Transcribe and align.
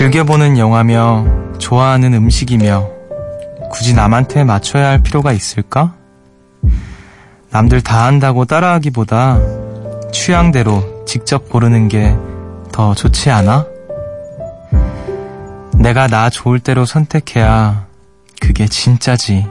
즐겨보는 0.00 0.56
영화며 0.56 1.26
좋아하는 1.58 2.14
음식이며 2.14 2.88
굳이 3.70 3.92
남한테 3.94 4.44
맞춰야 4.44 4.88
할 4.88 5.02
필요가 5.02 5.30
있을까? 5.32 5.94
남들 7.50 7.82
다 7.82 8.06
한다고 8.06 8.46
따라하기보다 8.46 9.38
취향대로 10.10 11.04
직접 11.04 11.50
고르는 11.50 11.88
게 11.88 12.16
더 12.72 12.94
좋지 12.94 13.30
않아? 13.30 13.66
내가 15.74 16.06
나 16.06 16.30
좋을 16.30 16.60
대로 16.60 16.86
선택해야 16.86 17.86
그게 18.40 18.66
진짜지. 18.66 19.46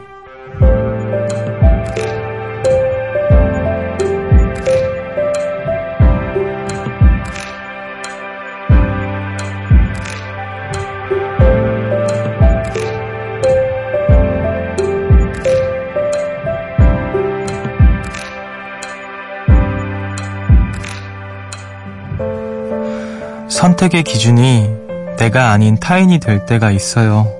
선택의 23.80 24.03
기준이 24.03 24.69
내가 25.17 25.52
아닌 25.52 25.80
타인이 25.80 26.19
될 26.19 26.45
때가 26.45 26.69
있어요. 26.69 27.31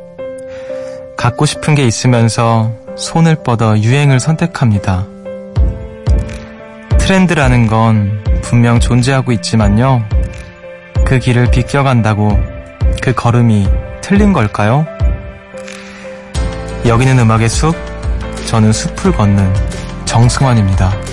갖고 1.18 1.46
싶은 1.46 1.76
게 1.76 1.86
있으면서 1.86 2.72
손을 2.96 3.44
뻗어 3.44 3.78
유행을 3.78 4.22
선택합니다. 4.22 5.06
트렌드라는 6.98 7.68
건 7.68 8.24
분명 8.42 8.80
존재하고 8.80 9.34
있지만요. 9.34 10.06
그 11.06 11.20
길을 11.20 11.52
비껴간다고 11.52 12.40
그 13.02 13.14
걸음이 13.14 13.68
틀린 14.00 14.32
걸까요? 14.32 14.86
여기는 16.86 17.20
음악의 17.20 17.50
숲, 17.50 17.76
저는 18.46 18.72
숲을 18.72 19.12
걷는 19.12 19.54
정승환입니다. 20.06 21.09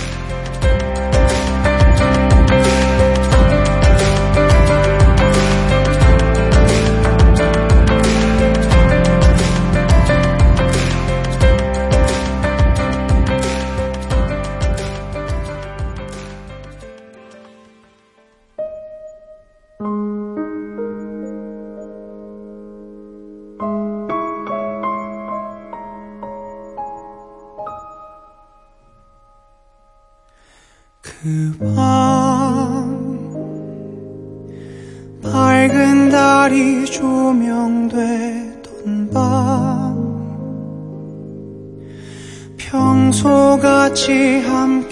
밤 31.59 32.97
밝은 35.23 36.09
달이 36.09 36.85
조명되던 36.85 37.89
밤. 39.11 39.97
평소같이 42.57 44.41
함께 44.41 44.86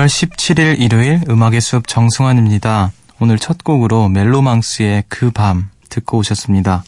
6월 0.00 0.06
17일 0.06 0.80
일요일 0.80 1.20
음악의 1.28 1.60
숲 1.60 1.86
정승환입니다. 1.86 2.90
오늘 3.18 3.38
첫 3.38 3.62
곡으로 3.62 4.08
멜로망스의 4.08 5.04
그 5.08 5.30
밤 5.30 5.68
듣고 5.90 6.18
오셨습니다. 6.18 6.84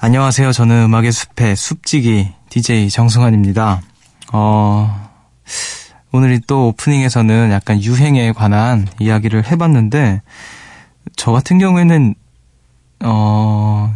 안녕하세요. 0.00 0.50
저는 0.50 0.86
음악의 0.86 1.12
숲의 1.12 1.54
숲지기 1.54 2.32
DJ 2.48 2.90
정승환입니다. 2.90 3.82
어, 4.32 5.10
오늘 6.10 6.40
또 6.48 6.68
오프닝에서는 6.68 7.52
약간 7.52 7.80
유행에 7.80 8.32
관한 8.32 8.88
이야기를 8.98 9.46
해봤는데, 9.48 10.22
저 11.14 11.30
같은 11.30 11.60
경우에는, 11.60 12.16
어, 13.04 13.94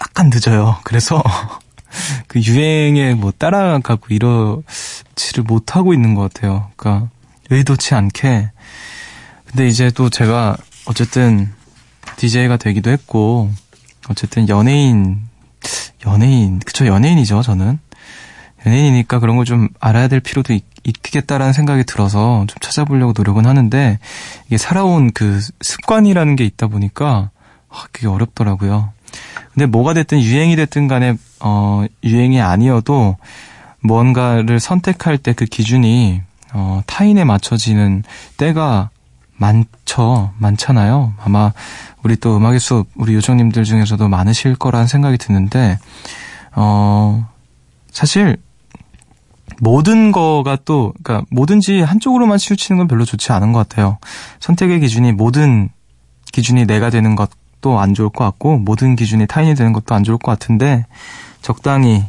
약간 0.00 0.30
늦어요. 0.30 0.78
그래서 0.84 1.22
그 2.28 2.40
유행에 2.40 3.12
뭐 3.14 3.30
따라가고 3.36 4.06
이러 4.08 4.62
지를 5.14 5.44
못하고 5.44 5.92
있는 5.94 6.14
것 6.14 6.32
같아요. 6.32 6.70
그러니까 6.76 7.08
의도치 7.50 7.94
않게. 7.94 8.50
근데 9.46 9.68
이제 9.68 9.90
또 9.90 10.10
제가 10.10 10.56
어쨌든 10.86 11.52
DJ가 12.16 12.56
되기도 12.56 12.90
했고, 12.90 13.50
어쨌든 14.08 14.48
연예인, 14.48 15.22
연예인, 16.06 16.60
그쵸, 16.60 16.86
연예인이죠, 16.86 17.42
저는. 17.42 17.78
연예인이니까 18.66 19.18
그런 19.18 19.36
걸 19.36 19.44
좀 19.44 19.68
알아야 19.80 20.08
될 20.08 20.20
필요도 20.20 20.52
있, 20.52 20.64
있겠다라는 20.84 21.52
생각이 21.52 21.84
들어서 21.84 22.44
좀 22.46 22.56
찾아보려고 22.60 23.12
노력은 23.16 23.46
하는데, 23.46 23.98
이게 24.46 24.56
살아온 24.58 25.10
그 25.12 25.40
습관이라는 25.60 26.36
게 26.36 26.44
있다 26.44 26.68
보니까, 26.68 27.30
아, 27.68 27.84
그게 27.92 28.06
어렵더라고요. 28.06 28.92
근데 29.52 29.66
뭐가 29.66 29.94
됐든 29.94 30.20
유행이 30.20 30.56
됐든 30.56 30.86
간에 30.88 31.16
어 31.40 31.84
유행이 32.04 32.40
아니어도 32.40 33.16
뭔가를 33.82 34.60
선택할 34.60 35.18
때 35.18 35.32
그 35.32 35.44
기준이 35.44 36.22
어 36.52 36.82
타인에 36.86 37.24
맞춰지는 37.24 38.02
때가 38.36 38.90
많죠. 39.36 40.32
많잖아요. 40.38 41.14
아마 41.22 41.52
우리 42.02 42.16
또 42.16 42.36
음악의 42.36 42.60
숲 42.60 42.88
우리 42.96 43.14
요정님들 43.14 43.64
중에서도 43.64 44.08
많으실 44.08 44.56
거란 44.56 44.86
생각이 44.86 45.16
드는데 45.16 45.78
어 46.54 47.26
사실 47.90 48.36
모든 49.60 50.12
거가 50.12 50.58
또 50.64 50.92
그러니까 51.02 51.26
뭐든지 51.30 51.80
한쪽으로만 51.80 52.38
치우치는 52.38 52.78
건 52.78 52.88
별로 52.88 53.04
좋지 53.04 53.32
않은 53.32 53.52
것 53.52 53.68
같아요. 53.68 53.98
선택의 54.40 54.80
기준이 54.80 55.12
모든 55.12 55.70
기준이 56.32 56.66
내가 56.66 56.90
되는 56.90 57.16
것 57.16 57.30
것도 57.60 57.78
안 57.78 57.94
좋을 57.94 58.08
것 58.08 58.24
같고 58.24 58.58
모든 58.58 58.96
기준이 58.96 59.26
타인이 59.26 59.54
되는 59.54 59.72
것도 59.72 59.94
안 59.94 60.02
좋을 60.02 60.18
것 60.18 60.32
같은데 60.32 60.86
적당히 61.42 62.04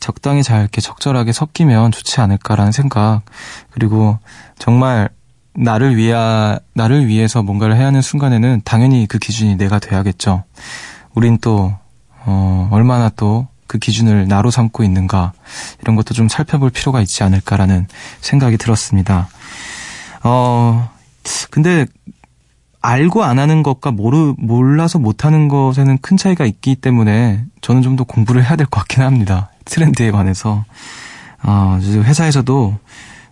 적당히 0.00 0.42
잘 0.42 0.60
이렇게 0.60 0.80
적절하게 0.80 1.32
섞이면 1.32 1.92
좋지 1.92 2.20
않을까라는 2.20 2.72
생각 2.72 3.22
그리고 3.70 4.18
정말 4.58 5.08
나를 5.54 5.96
위하 5.96 6.58
나를 6.74 7.06
위해서 7.06 7.42
뭔가를 7.42 7.76
해야 7.76 7.86
하는 7.86 8.00
순간에는 8.02 8.62
당연히 8.64 9.06
그 9.06 9.18
기준이 9.18 9.56
내가 9.56 9.78
돼야겠죠. 9.78 10.44
우린 11.14 11.38
또 11.38 11.74
어, 12.24 12.68
얼마나 12.70 13.08
또 13.08 13.48
그 13.68 13.78
기준을 13.78 14.26
나로 14.26 14.50
삼고 14.50 14.82
있는가 14.82 15.32
이런 15.82 15.94
것도 15.94 16.14
좀 16.14 16.28
살펴볼 16.28 16.70
필요가 16.70 17.00
있지 17.00 17.22
않을까라는 17.22 17.86
생각이 18.20 18.56
들었습니다. 18.56 19.28
어 20.24 20.90
근데 21.50 21.86
알고 22.80 23.22
안 23.24 23.38
하는 23.38 23.62
것과 23.62 23.90
모르, 23.90 24.34
몰라서 24.38 24.98
못 24.98 25.24
하는 25.24 25.48
것에는 25.48 25.98
큰 25.98 26.16
차이가 26.16 26.46
있기 26.46 26.76
때문에 26.76 27.44
저는 27.60 27.82
좀 27.82 27.96
더 27.96 28.04
공부를 28.04 28.42
해야 28.44 28.56
될 28.56 28.66
것 28.66 28.80
같긴 28.80 29.02
합니다. 29.02 29.50
트렌드에 29.68 30.10
관해서. 30.10 30.64
아, 31.40 31.78
회사에서도 31.82 32.78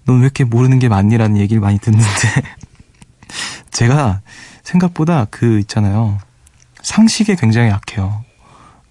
넌 0.04 0.16
왜 0.18 0.22
이렇게 0.22 0.44
모르는 0.44 0.78
게 0.78 0.88
많니라는 0.88 1.36
얘기를 1.36 1.60
많이 1.60 1.78
듣는데 1.78 2.06
제가 3.72 4.20
생각보다 4.62 5.26
그 5.30 5.58
있잖아요. 5.60 6.18
상식에 6.82 7.34
굉장히 7.34 7.70
약해요. 7.70 8.24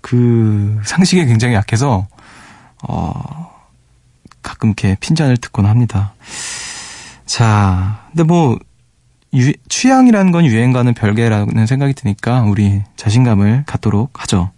그 0.02 0.80
상식에 0.84 1.26
굉장히 1.26 1.56
약해서 1.56 2.08
어 2.88 3.52
가끔 4.42 4.70
이렇게 4.70 4.96
핀잔을 5.00 5.38
듣곤 5.38 5.66
합니다. 5.66 6.14
자, 7.26 8.06
근데 8.12 8.24
뭐 8.24 8.60
유, 9.34 9.54
취향이라는 9.70 10.32
건 10.32 10.46
유행과는 10.46 10.94
별개라는 10.94 11.66
생각이 11.66 11.94
드니까 11.94 12.44
우리 12.44 12.84
자신감을 12.96 13.64
갖도록 13.66 14.22
하죠. 14.22 14.52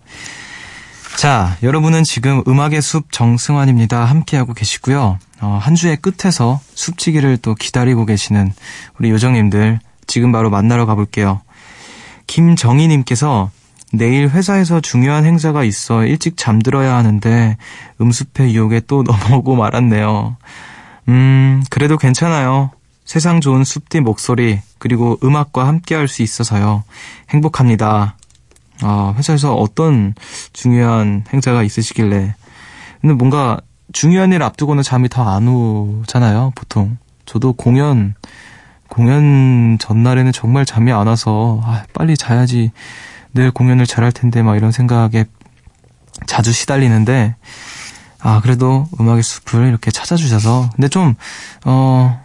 자, 1.17 1.57
여러분은 1.63 2.03
지금 2.03 2.43
음악의 2.47 2.79
숲 2.79 3.11
정승환입니다. 3.11 4.05
함께하고 4.05 4.53
계시고요. 4.53 5.17
어, 5.41 5.59
한 5.59 5.73
주의 5.73 5.97
끝에서 5.97 6.59
숲지기를 6.75 7.37
또 7.37 7.55
기다리고 7.55 8.05
계시는 8.05 8.53
우리 8.99 9.09
요정님들 9.09 9.79
지금 10.05 10.31
바로 10.31 10.51
만나러 10.51 10.85
가볼게요. 10.85 11.41
김정희님께서 12.27 13.49
내일 13.93 14.29
회사에서 14.29 14.79
중요한 14.79 15.25
행사가 15.25 15.63
있어 15.63 16.05
일찍 16.05 16.37
잠들어야 16.37 16.95
하는데 16.95 17.57
음습의 17.99 18.53
유혹에 18.53 18.81
또 18.85 19.01
넘어오고 19.01 19.55
말았네요. 19.55 20.37
음, 21.07 21.63
그래도 21.71 21.97
괜찮아요. 21.97 22.69
세상 23.05 23.41
좋은 23.41 23.63
숲디 23.63 24.01
목소리, 24.01 24.59
그리고 24.77 25.17
음악과 25.23 25.65
함께 25.65 25.95
할 25.95 26.07
수 26.07 26.21
있어서요. 26.21 26.83
행복합니다. 27.31 28.17
아, 28.81 29.13
회사에서 29.17 29.55
어떤 29.55 30.13
중요한 30.53 31.23
행사가 31.33 31.63
있으시길래. 31.63 32.35
근데 33.01 33.13
뭔가 33.15 33.59
중요한 33.93 34.33
일 34.33 34.43
앞두고는 34.43 34.83
잠이 34.83 35.09
더 35.09 35.23
안 35.23 35.47
오잖아요, 35.47 36.51
보통. 36.55 36.97
저도 37.25 37.53
공연, 37.53 38.15
공연 38.89 39.77
전날에는 39.79 40.31
정말 40.31 40.65
잠이 40.65 40.91
안 40.91 41.07
와서, 41.07 41.59
아, 41.63 41.83
빨리 41.93 42.15
자야지. 42.17 42.71
내일 43.31 43.51
공연을 43.51 43.85
잘할 43.85 44.11
텐데, 44.11 44.41
막 44.43 44.55
이런 44.55 44.71
생각에 44.71 45.25
자주 46.25 46.51
시달리는데, 46.51 47.35
아, 48.19 48.41
그래도 48.41 48.87
음악의 48.99 49.23
숲을 49.23 49.67
이렇게 49.67 49.91
찾아주셔서. 49.91 50.69
근데 50.75 50.87
좀, 50.87 51.15
어, 51.65 52.23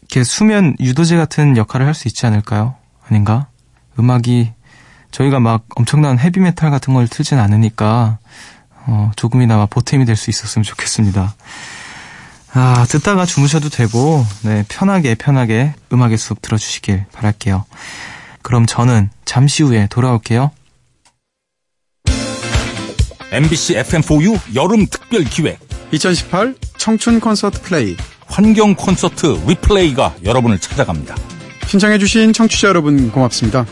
이렇게 0.00 0.22
수면 0.24 0.76
유도제 0.80 1.16
같은 1.16 1.56
역할을 1.56 1.86
할 1.86 1.94
수 1.94 2.08
있지 2.08 2.26
않을까요? 2.26 2.74
아닌가? 3.08 3.48
음악이, 3.98 4.52
저희가 5.14 5.38
막 5.38 5.64
엄청난 5.76 6.18
헤비메탈 6.18 6.70
같은 6.72 6.92
걸 6.92 7.06
틀진 7.06 7.38
않으니까, 7.38 8.18
어, 8.86 9.12
조금이나마 9.14 9.66
보탬이 9.66 10.04
될 10.04 10.16
수 10.16 10.28
있었으면 10.28 10.64
좋겠습니다. 10.64 11.34
아, 12.52 12.86
듣다가 12.88 13.24
주무셔도 13.24 13.68
되고, 13.68 14.26
네, 14.42 14.64
편하게, 14.68 15.14
편하게 15.14 15.72
음악의 15.92 16.18
숲 16.18 16.42
들어주시길 16.42 17.04
바랄게요. 17.12 17.64
그럼 18.42 18.66
저는 18.66 19.08
잠시 19.24 19.62
후에 19.62 19.86
돌아올게요. 19.88 20.50
MBC 23.30 23.74
FM4U 23.76 24.56
여름 24.56 24.86
특별 24.86 25.24
기획 25.24 25.58
2018 25.92 26.54
청춘 26.76 27.20
콘서트 27.20 27.62
플레이 27.62 27.96
환경 28.26 28.74
콘서트 28.74 29.26
리플레이가 29.46 30.16
여러분을 30.24 30.58
찾아갑니다. 30.58 31.16
신청해주신 31.66 32.32
청취자 32.32 32.68
여러분 32.68 33.10
고맙습니다. 33.10 33.64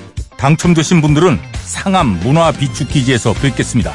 당첨되신 0.42 1.00
분들은 1.00 1.38
상암 1.62 2.18
문화 2.24 2.50
비축기지에서 2.50 3.32
뵙겠습니다. 3.32 3.94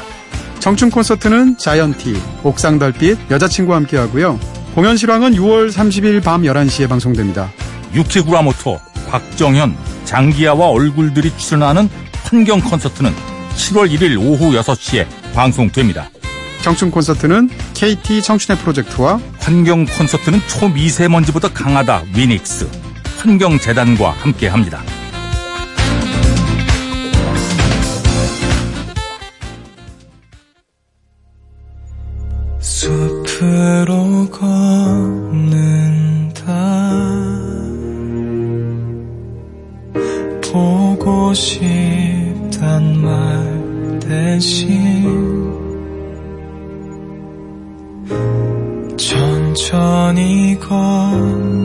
청춘 0.60 0.90
콘서트는 0.90 1.58
자이언티, 1.58 2.18
옥상 2.42 2.78
달빛, 2.78 3.18
여자친구와 3.30 3.76
함께 3.76 3.98
하고요. 3.98 4.40
공연 4.74 4.96
실황은 4.96 5.34
6월 5.34 5.70
30일 5.70 6.24
밤 6.24 6.44
11시에 6.44 6.88
방송됩니다. 6.88 7.52
유키구라모토, 7.92 8.80
박정현, 9.10 9.76
장기하와 10.06 10.68
얼굴들이 10.68 11.36
출연하는 11.36 11.90
환경 12.22 12.60
콘서트는 12.60 13.12
7월 13.54 13.94
1일 13.94 14.18
오후 14.18 14.52
6시에 14.58 15.06
방송됩니다. 15.34 16.08
청춘 16.62 16.90
콘서트는 16.90 17.50
KT 17.74 18.22
청춘의 18.22 18.58
프로젝트와 18.62 19.20
환경 19.38 19.84
콘서트는 19.84 20.40
초미세먼지보다 20.48 21.48
강하다 21.48 22.04
위닉스, 22.14 22.70
환경재단과 23.18 24.12
함께합니다. 24.12 24.82
숲으로 33.68 34.26
걷는다. 34.30 35.58
보고 40.50 41.34
싶단 41.34 42.96
말 43.02 44.00
대신 44.00 45.04
천천히 48.96 50.58
걷는다 50.58 51.58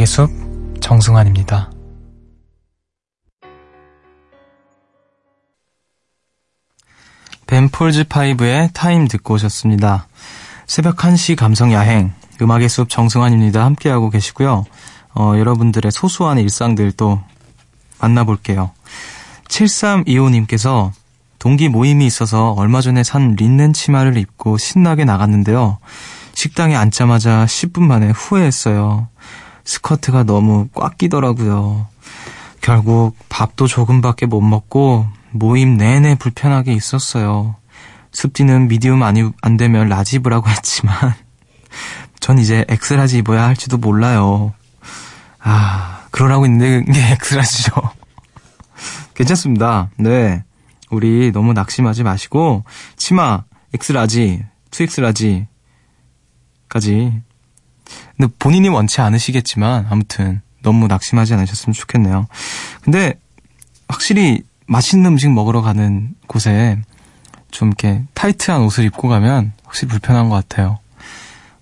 음악의 0.00 0.06
숲 0.06 0.30
정승환입니다. 0.80 1.70
Ben 7.46 7.68
Folds 7.68 8.04
Five의 8.04 8.70
Time 8.72 9.08
듣고 9.08 9.34
오셨습니다. 9.34 10.06
새벽 10.66 10.96
1시 10.96 11.36
감성 11.36 11.72
야행 11.72 12.12
음악의 12.40 12.68
숲 12.68 12.88
정승환입니다. 12.88 13.62
함께하고 13.64 14.08
계시고요. 14.08 14.64
어, 15.14 15.34
여러분들의 15.36 15.92
소소한 15.92 16.38
일상들 16.38 16.92
도 16.92 17.20
만나볼게요. 18.00 18.70
7325님께서 19.48 20.92
동기 21.38 21.68
모임이 21.68 22.06
있어서 22.06 22.52
얼마 22.52 22.80
전에 22.80 23.02
산 23.02 23.34
린넨 23.38 23.74
치마를 23.74 24.16
입고 24.16 24.56
신나게 24.56 25.04
나갔는데요. 25.04 25.78
식당에 26.32 26.74
앉자마자 26.76 27.44
10분 27.44 27.82
만에 27.82 28.10
후회했어요. 28.10 29.08
스커트가 29.64 30.24
너무 30.24 30.68
꽉 30.74 30.98
끼더라고요. 30.98 31.86
결국 32.60 33.16
밥도 33.28 33.66
조금밖에 33.66 34.26
못 34.26 34.40
먹고 34.40 35.06
모임 35.30 35.76
내내 35.76 36.16
불편하게 36.16 36.72
있었어요. 36.72 37.56
숲디는 38.12 38.68
medium 38.68 39.02
아니, 39.02 39.30
안 39.40 39.56
되면 39.56 39.88
large 39.88 40.16
입으라고 40.16 40.48
했지만 40.50 40.94
전 42.20 42.38
이제 42.38 42.64
X 42.68 42.76
large 42.76 43.18
입어야 43.18 43.44
할지도 43.44 43.78
몰라요. 43.78 44.52
아, 45.40 46.06
그러라고 46.10 46.46
있는데 46.46 46.84
이게 46.88 47.00
엑스라지죠. 47.12 47.72
괜찮습니다. 49.14 49.90
네. 49.96 50.44
우리 50.90 51.30
너무 51.32 51.52
낙심하지 51.52 52.02
마시고 52.02 52.64
치마 52.96 53.44
X 53.72 53.82
large, 53.82 54.44
2X 54.70 54.83
large까지 54.83 55.46
근데 58.16 58.32
본인이 58.38 58.68
원치 58.68 59.00
않으시겠지만 59.00 59.86
아무튼 59.90 60.42
너무 60.62 60.86
낙심하지 60.86 61.34
않으셨으면 61.34 61.72
좋겠네요. 61.74 62.26
근데 62.82 63.18
확실히 63.88 64.42
맛있는 64.66 65.12
음식 65.12 65.30
먹으러 65.30 65.62
가는 65.62 66.14
곳에 66.26 66.78
좀 67.50 67.68
이렇게 67.68 68.04
타이트한 68.14 68.62
옷을 68.62 68.84
입고 68.84 69.08
가면 69.08 69.52
확실히 69.64 69.88
불편한 69.90 70.28
것 70.28 70.36
같아요. 70.36 70.78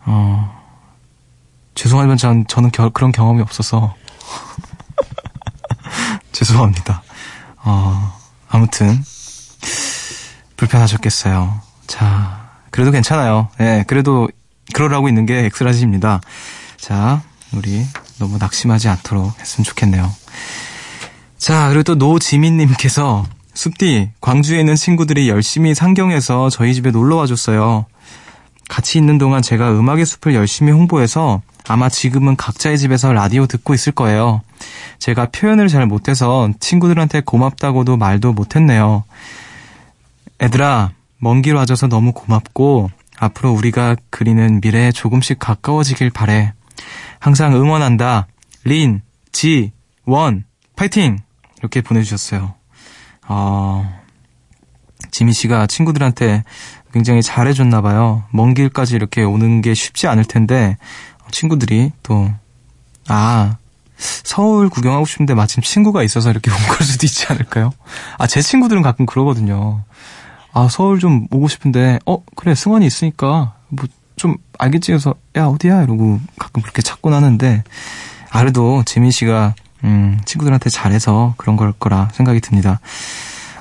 어, 0.05 0.59
죄송하지만 1.75 2.17
전, 2.17 2.47
저는 2.47 2.71
겨, 2.71 2.91
그런 2.91 3.13
경험이 3.13 3.41
없어서. 3.41 3.95
죄송합니다. 6.33 7.03
어, 7.59 8.19
아무튼, 8.49 9.03
불편하셨겠어요. 10.57 11.61
자, 11.87 12.51
그래도 12.71 12.91
괜찮아요. 12.91 13.49
예, 13.61 13.65
네, 13.65 13.85
그래도 13.87 14.29
그러라고 14.79 15.09
있는 15.09 15.27
게 15.27 15.45
X 15.47 15.52
large입니다. 15.52 16.21
자, 16.77 17.21
우리 17.53 17.85
너무 18.21 18.39
낙심하지 18.39 18.89
않도록 18.89 19.37
했으면 19.41 19.65
좋겠네요. 19.65 20.09
자, 21.37 21.69
그리고 21.71 21.83
또 21.83 21.95
노지민님께서 21.97 23.27
숲디, 23.55 24.11
광주에 24.21 24.61
있는 24.61 24.77
친구들이 24.77 25.29
열심히 25.29 25.75
상경해서 25.75 26.51
저희 26.51 26.75
집에 26.75 26.93
놀러 26.93 27.17
와줬어요. 27.17 27.87
같이 28.69 28.99
있는 28.99 29.19
동안 29.19 29.43
제가 29.43 29.73
음악의 29.73 30.07
숲을 30.07 30.37
열심히 30.37 30.71
홍보해서 30.71 31.43
아마 31.67 31.89
지금은 31.89 32.37
각자의 32.37 32.79
집에서 32.79 33.13
라디오 33.13 33.47
듣고 33.47 33.75
있을 33.75 33.91
거예요. 33.91 34.43
제가 35.01 35.31
표현을 35.33 35.67
잘 35.67 35.87
못해서 35.87 36.49
친구들한테 36.61 37.23
고맙다고도 37.23 37.97
말도 37.97 38.33
못했네요. 38.33 39.03
애들아, 40.41 40.93
먼 41.19 41.43
길 41.43 41.57
와줘서 41.57 41.89
너무 41.89 42.13
고맙고 42.13 42.93
앞으로 43.19 43.53
우리가 43.53 43.97
그리는 44.11 44.61
미래에 44.63 44.93
조금씩 44.93 45.39
가까워지길 45.39 46.11
바래. 46.11 46.53
항상 47.19 47.55
응원한다. 47.55 48.27
린, 48.65 49.03
지, 49.33 49.73
원, 50.05 50.45
파이팅! 50.77 51.19
이렇게 51.59 51.81
보내주셨어요. 51.81 52.55
어, 53.27 54.01
지미 55.11 55.33
씨가 55.33 55.67
친구들한테 55.67 56.45
굉장히 56.93 57.23
잘해줬나봐요. 57.23 58.25
먼 58.31 58.55
길까지 58.55 58.95
이렇게 58.95 59.23
오는 59.23 59.61
게 59.61 59.75
쉽지 59.75 60.07
않을 60.07 60.25
텐데, 60.25 60.77
친구들이 61.31 61.93
또, 62.03 62.31
아, 63.09 63.57
서울 63.99 64.69
구경하고 64.69 65.05
싶은데 65.07 65.35
마침 65.35 65.63
친구가 65.63 66.05
있어서 66.05 66.31
이렇게 66.31 66.51
온 66.53 66.57
걸 66.69 66.87
수도 66.87 67.05
있지 67.05 67.27
않을까요? 67.29 67.73
아, 68.17 68.27
제 68.29 68.41
친구들은 68.41 68.83
가끔 68.83 69.07
그러거든요. 69.07 69.83
아, 70.59 70.67
서울 70.69 70.99
좀 70.99 71.29
오고 71.31 71.47
싶은데, 71.47 72.01
어, 72.05 72.21
그래, 72.35 72.53
승환이 72.57 72.85
있으니까, 72.85 73.55
뭐, 73.69 73.87
좀 74.17 74.35
알겠지? 74.59 74.93
해서, 74.93 75.15
야, 75.37 75.45
어디야? 75.45 75.85
이러고 75.85 76.19
가끔 76.37 76.63
그렇게 76.63 76.83
찾곤 76.83 77.15
하는데, 77.15 77.63
아, 78.31 78.41
그래도 78.41 78.83
재민 78.85 79.13
씨가, 79.13 79.55
음, 79.85 80.19
친구들한테 80.25 80.69
잘해서 80.69 81.35
그런 81.37 81.55
걸 81.55 81.73
거라 81.73 82.09
생각이 82.13 82.41
듭니다. 82.41 82.81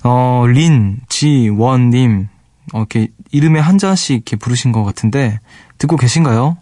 어, 0.03 0.45
린, 0.47 0.97
지, 1.07 1.49
원, 1.49 1.91
님, 1.91 2.29
어, 2.73 2.79
이렇게 2.79 3.09
이름에 3.31 3.59
한자씩 3.59 4.15
이렇게 4.15 4.35
부르신 4.35 4.71
것 4.71 4.83
같은데, 4.83 5.39
듣고 5.77 5.97
계신가요? 5.97 6.57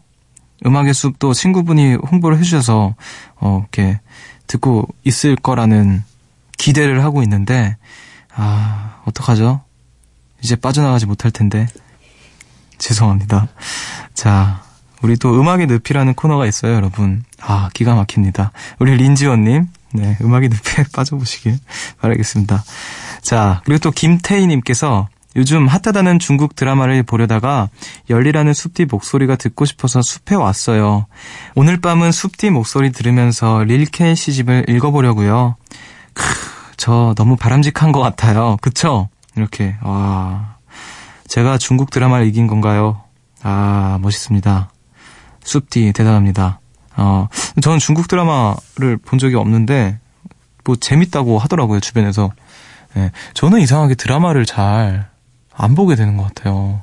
음악의 0.66 0.94
숲도 0.94 1.34
친구분이 1.34 1.96
홍보를 2.12 2.38
해주셔서, 2.40 2.96
어, 3.38 3.60
이렇게 3.62 4.02
듣고 4.48 4.86
있을 5.06 5.38
거라는 5.38 6.04
기대를 6.58 7.06
하고 7.06 7.24
있는데, 7.24 7.78
아, 8.36 9.02
어떡하죠? 9.06 9.65
이제 10.46 10.56
빠져나가지 10.56 11.08
못할 11.08 11.32
텐데. 11.32 11.68
죄송합니다. 12.78 13.48
자, 14.14 14.62
우리 15.02 15.18
또 15.18 15.34
음악의 15.40 15.66
늪이라는 15.66 16.14
코너가 16.14 16.46
있어요, 16.46 16.76
여러분. 16.76 17.24
아, 17.42 17.70
기가 17.74 17.96
막힙니다. 17.96 18.52
우리 18.78 18.96
린지원님, 18.96 19.68
네, 19.94 20.18
음악의 20.22 20.50
늪에 20.50 20.86
빠져보시길 20.94 21.58
바라겠습니다. 22.00 22.64
자, 23.24 23.62
그리고 23.66 23.80
또 23.80 23.90
김태희님께서 23.90 25.08
요즘 25.36 25.68
핫하다는 25.68 26.20
중국 26.20 26.56
드라마를 26.56 27.02
보려다가 27.02 27.70
열리라는 28.12 28.54
숲디 28.54 28.86
목소리가 28.86 29.38
듣고 29.38 29.66
싶어서 29.66 30.04
숲에 30.04 30.36
왔어요. 30.36 31.08
오늘 31.56 31.82
밤은 31.82 32.12
숲디 32.12 32.52
목소리 32.52 32.92
들으면서 32.92 33.64
릴케 33.64 34.14
시집을 34.14 34.66
읽어보려고요. 34.70 35.56
크, 36.14 36.24
저 36.78 37.16
너무 37.18 37.36
바람직한 37.36 37.92
것 37.92 38.00
같아요. 38.00 38.58
그쵸? 38.62 39.10
이렇게, 39.36 39.76
와. 39.82 40.56
제가 41.28 41.58
중국 41.58 41.90
드라마를 41.90 42.26
이긴 42.28 42.48
건가요? 42.48 43.02
아, 43.44 43.98
멋있습니다. 44.02 44.70
숲디, 45.44 45.94
대단합니다. 45.94 46.60
어, 46.98 47.28
저는 47.62 47.80
중국 47.80 48.08
드라마를 48.08 48.98
본 49.04 49.20
적이 49.20 49.36
없는데, 49.36 50.00
뭐, 50.64 50.76
재밌다고 50.76 51.38
하더라고요, 51.40 51.80
주변에서. 51.80 52.32
예, 52.98 53.12
저는 53.34 53.60
이상하게 53.62 53.96
드라마를 53.96 54.46
잘 54.46 55.10
안 55.58 55.76
보게 55.76 55.96
되는 55.96 56.18
것 56.18 56.24
같아요. 56.24 56.82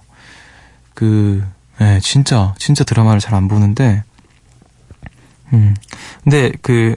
그, 0.95 1.45
예, 1.81 2.01
진짜, 2.03 2.55
진짜 2.59 2.85
드라마를 2.85 3.21
잘 3.21 3.35
안 3.35 3.49
보는데, 3.49 4.03
음. 5.53 5.75
근데 6.25 6.53
그, 6.63 6.97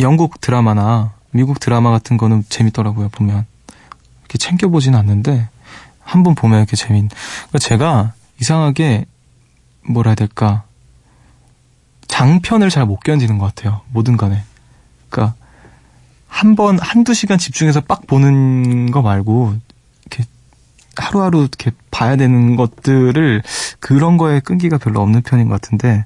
영국 0.00 0.40
드라마나 0.40 1.12
미국 1.32 1.60
드라마 1.60 1.90
같은 1.90 2.16
거는 2.16 2.44
재밌더라고요, 2.48 3.08
보면. 3.10 3.46
이렇게 4.32 4.38
챙겨보진 4.38 4.94
않는데, 4.94 5.48
한 6.00 6.22
번 6.22 6.34
보면 6.34 6.58
이렇게 6.58 6.74
재밌, 6.74 7.08
그러니까 7.08 7.58
제가 7.58 8.12
이상하게, 8.40 9.04
뭐라 9.86 10.10
해야 10.10 10.14
될까, 10.14 10.64
장편을 12.08 12.70
잘 12.70 12.86
못 12.86 13.00
견디는 13.00 13.38
것 13.38 13.54
같아요, 13.54 13.82
뭐든 13.90 14.16
간에. 14.16 14.42
그러니까, 15.10 15.34
한 16.28 16.56
번, 16.56 16.78
한두 16.78 17.12
시간 17.14 17.36
집중해서 17.38 17.82
빡 17.82 18.06
보는 18.06 18.90
거 18.90 19.02
말고, 19.02 19.54
이렇게 20.06 20.24
하루하루 20.96 21.40
이렇게 21.40 21.70
봐야 21.90 22.16
되는 22.16 22.56
것들을 22.56 23.42
그런 23.80 24.16
거에 24.16 24.40
끈기가 24.40 24.78
별로 24.78 25.02
없는 25.02 25.22
편인 25.22 25.48
것 25.48 25.60
같은데, 25.60 26.04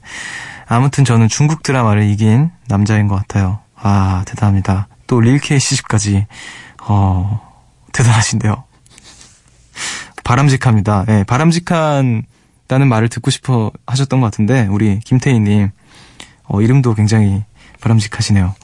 아무튼 0.67 1.05
저는 1.05 1.29
중국 1.29 1.63
드라마를 1.63 2.03
이긴 2.11 2.51
남자인 2.67 3.07
것 3.07 3.15
같아요. 3.15 3.61
아, 3.77 4.25
대단합니다. 4.27 4.89
또 5.07 5.21
릴케이 5.21 5.61
시집까지, 5.61 6.27
어, 6.89 7.46
대단하신데요. 7.97 8.65
바람직합니다. 10.23 11.05
예, 11.09 11.13
네, 11.13 11.25
바람직한다는 11.25 12.89
말을 12.89 13.09
듣고 13.09 13.31
싶어 13.31 13.71
하셨던 13.87 14.21
것 14.21 14.27
같은데, 14.27 14.67
우리 14.71 15.01
김태희님, 15.01 15.71
어, 16.45 16.61
이름도 16.61 16.95
굉장히 16.95 17.45
바람직하시네요. 17.81 18.55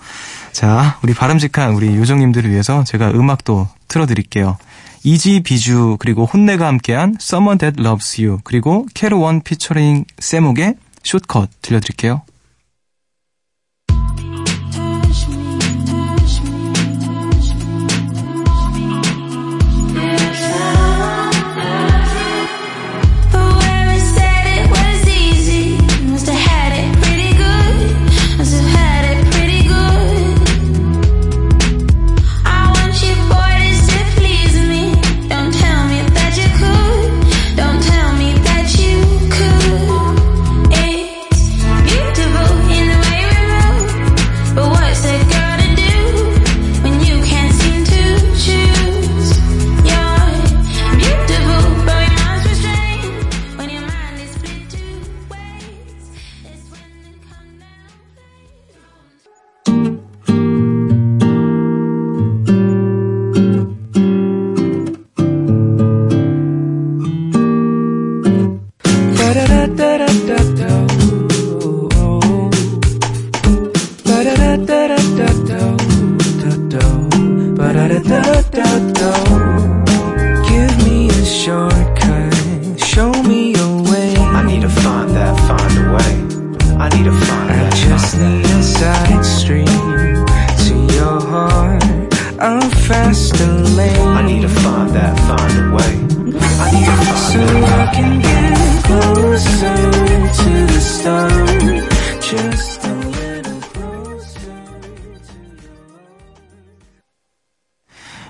자, 0.52 0.98
우리 1.02 1.14
바람직한 1.14 1.72
우리 1.74 1.96
요정님들을 1.96 2.50
위해서 2.50 2.84
제가 2.84 3.12
음악도 3.12 3.68
틀어드릴게요. 3.88 4.58
이지 5.04 5.40
비주 5.42 5.96
그리고 5.98 6.26
혼내가 6.26 6.66
함께한 6.66 7.16
Someone 7.20 7.58
That 7.58 7.80
Loves 7.80 8.20
You 8.20 8.38
그리고 8.44 8.86
캐로원 8.94 9.40
피처링 9.40 10.04
세목의 10.18 10.74
숏컷 11.02 11.50
들려드릴게요. 11.60 12.22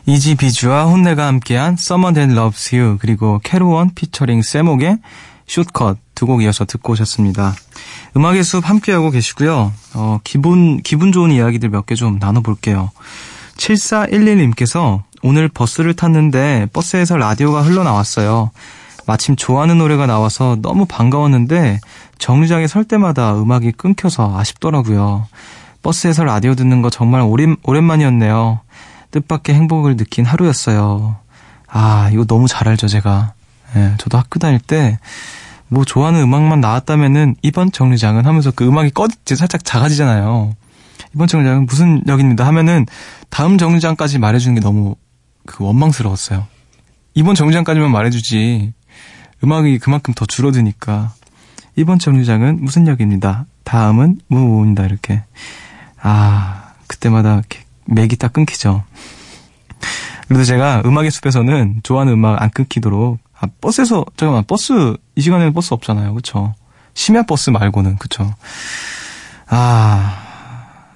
Izzy 0.06 0.34
Bizu와 0.34 0.84
HONNE가 0.84 1.26
함께한 1.26 1.74
Someone 1.74 2.14
That 2.14 2.32
Loves 2.36 2.74
You 2.74 2.98
그리고 3.00 3.40
Kero 3.42 3.69
One 3.69 3.90
피처링 3.94 4.42
Sam 4.42 4.63
Ock의 4.63 4.98
Shortcut 5.46 5.98
두 6.14 6.26
곡 6.26 6.42
이어서 6.42 6.64
듣고 6.64 6.92
오셨습니다. 6.92 7.52
음악의 8.16 8.44
숲 8.44 8.68
함께하고 8.68 9.10
계시고요. 9.10 9.72
어, 9.94 10.20
기분 10.22 10.80
기분 10.82 11.10
좋은 11.12 11.30
이야기들 11.32 11.68
몇 11.68 11.86
개 11.86 11.94
좀 11.96 12.18
나눠볼게요. 12.20 12.90
7411님께서 13.56 15.02
오늘 15.22 15.48
버스를 15.48 15.94
탔는데 15.94 16.68
버스에서 16.72 17.16
라디오가 17.16 17.62
흘러나왔어요. 17.62 18.50
마침 19.06 19.34
좋아하는 19.34 19.78
노래가 19.78 20.06
나와서 20.06 20.56
너무 20.62 20.86
반가웠는데 20.86 21.80
정류장에 22.18 22.68
설 22.68 22.84
때마다 22.84 23.34
음악이 23.34 23.72
끊겨서 23.72 24.38
아쉽더라고요. 24.38 25.26
버스에서 25.82 26.22
라디오 26.22 26.54
듣는 26.54 26.82
거 26.82 26.90
정말 26.90 27.20
오랜, 27.22 27.56
오랜만이었네요. 27.64 28.60
뜻밖의 29.12 29.54
행복을 29.54 29.96
느낀 29.96 30.24
하루였어요. 30.24 31.16
아, 31.68 32.10
이거 32.12 32.24
너무 32.24 32.48
잘 32.48 32.68
알죠, 32.68 32.88
제가. 32.88 33.34
예, 33.76 33.94
저도 33.98 34.18
학교 34.18 34.38
다닐 34.38 34.58
때, 34.58 34.98
뭐 35.68 35.84
좋아하는 35.84 36.20
음악만 36.20 36.60
나왔다면은 36.60 37.36
이번 37.42 37.72
정류장은 37.72 38.26
하면서 38.26 38.50
그 38.50 38.66
음악이 38.66 38.90
꺼, 38.90 39.08
살짝 39.24 39.64
작아지잖아요. 39.64 40.54
이번 41.14 41.28
정류장은 41.28 41.66
무슨 41.66 42.02
역입니다 42.06 42.46
하면은 42.46 42.86
다음 43.30 43.56
정류장까지 43.56 44.18
말해주는 44.18 44.54
게 44.54 44.60
너무 44.60 44.96
그 45.46 45.64
원망스러웠어요. 45.64 46.46
이번 47.14 47.34
정류장까지만 47.34 47.90
말해주지. 47.90 48.72
음악이 49.44 49.78
그만큼 49.78 50.14
더 50.14 50.26
줄어드니까. 50.26 51.12
이번 51.76 51.98
정류장은 51.98 52.58
무슨 52.62 52.86
역입니다. 52.86 53.46
다음은 53.64 54.20
뭐입니다. 54.28 54.84
이렇게. 54.84 55.22
아, 56.00 56.72
그때마다 56.86 57.34
이렇게 57.34 57.61
맥이 57.86 58.16
딱 58.16 58.32
끊기죠. 58.32 58.84
그래도 60.28 60.44
제가 60.44 60.82
음악의 60.84 61.10
숲에서는 61.10 61.80
좋아하는 61.82 62.14
음악 62.14 62.40
안 62.40 62.50
끊기도록 62.50 63.18
아, 63.38 63.46
버스에서 63.60 64.04
잠깐만 64.16 64.44
버스 64.46 64.96
이 65.16 65.20
시간에는 65.20 65.52
버스 65.52 65.74
없잖아요, 65.74 66.12
그렇죠? 66.12 66.54
심야 66.94 67.22
버스 67.22 67.50
말고는 67.50 67.96
그렇죠. 67.96 68.34
아, 69.48 70.22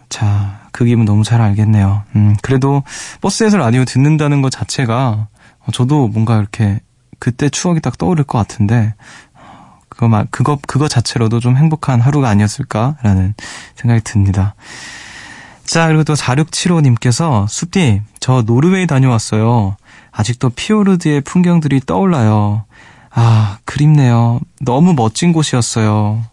자, 0.08 0.60
그 0.72 0.84
기분 0.84 1.04
너무 1.04 1.24
잘 1.24 1.40
알겠네요. 1.40 2.04
음, 2.14 2.36
그래도 2.42 2.82
버스에서 3.20 3.56
라디오 3.56 3.84
듣는다는 3.84 4.42
것 4.42 4.50
자체가 4.50 5.28
저도 5.72 6.08
뭔가 6.08 6.38
이렇게 6.38 6.80
그때 7.18 7.48
추억이 7.48 7.80
딱 7.80 7.98
떠오를 7.98 8.24
것 8.24 8.38
같은데 8.38 8.94
그거 9.88 10.08
말 10.08 10.26
그거 10.30 10.58
그거 10.66 10.88
자체로도 10.88 11.40
좀 11.40 11.56
행복한 11.56 12.00
하루가 12.00 12.28
아니었을까라는 12.28 13.34
생각이 13.74 14.02
듭니다. 14.04 14.54
자, 15.66 15.88
그리고 15.88 16.04
또 16.04 16.14
4675님께서 16.14 17.46
숲디, 17.49 18.02
저 18.20 18.42
노르웨이 18.42 18.87
다녀왔어요. 18.87 19.76
아직도 20.12 20.50
피오르드의 20.50 21.20
풍경들이 21.23 21.80
떠올라요. 21.87 22.64
아, 23.11 23.58
그립네요. 23.64 24.40
너무 24.61 24.94
멋진 24.94 25.32
곳이었어요. 25.32 26.25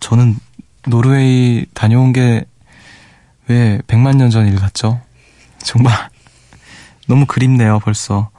저는 0.00 0.36
노르웨이 0.86 1.64
다녀온 1.74 2.12
게 2.12 2.44
왜 3.48 3.78
100만 3.86 4.16
년 4.16 4.30
전 4.30 4.46
일 4.46 4.56
같죠? 4.56 5.00
정말 5.58 5.92
너무 7.08 7.26
그립네요, 7.26 7.80
벌써. 7.80 8.30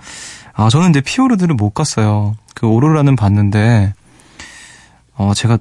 아, 0.54 0.70
저는 0.70 0.88
근데 0.88 1.02
피오르드를 1.02 1.56
못 1.56 1.72
갔어요. 1.72 2.36
그 2.56 2.68
오로라는 2.68 3.16
봤는데 3.16 3.94
어, 5.16 5.34
제가 5.36 5.58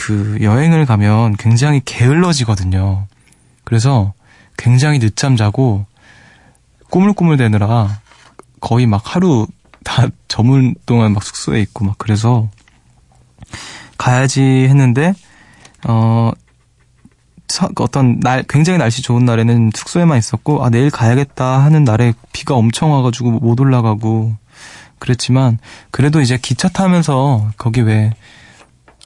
그 0.00 0.38
여행을 0.40 0.86
가면 0.86 1.36
굉장히 1.36 1.82
게을러지거든요. 1.84 3.06
그래서 3.64 4.14
굉장히 4.56 4.98
늦잠 4.98 5.36
자고 5.36 5.84
꾸물꾸물 6.88 7.36
대느라 7.36 8.00
거의 8.60 8.86
막 8.86 9.02
하루 9.04 9.46
다 9.84 10.06
저물 10.26 10.74
동안 10.86 11.12
막 11.12 11.22
숙소에 11.22 11.60
있고 11.60 11.84
막 11.84 11.98
그래서 11.98 12.48
가야지 13.98 14.40
했는데 14.40 15.12
어 15.86 16.32
어떤 17.76 18.20
날 18.20 18.42
굉장히 18.48 18.78
날씨 18.78 19.02
좋은 19.02 19.26
날에는 19.26 19.70
숙소에만 19.74 20.16
있었고 20.16 20.64
아 20.64 20.70
내일 20.70 20.90
가야겠다 20.90 21.62
하는 21.62 21.84
날에 21.84 22.14
비가 22.32 22.54
엄청 22.54 22.92
와가지고 22.92 23.32
못 23.32 23.60
올라가고 23.60 24.34
그랬지만 24.98 25.58
그래도 25.90 26.22
이제 26.22 26.38
기차 26.40 26.68
타면서 26.68 27.50
거기 27.58 27.82
왜 27.82 28.14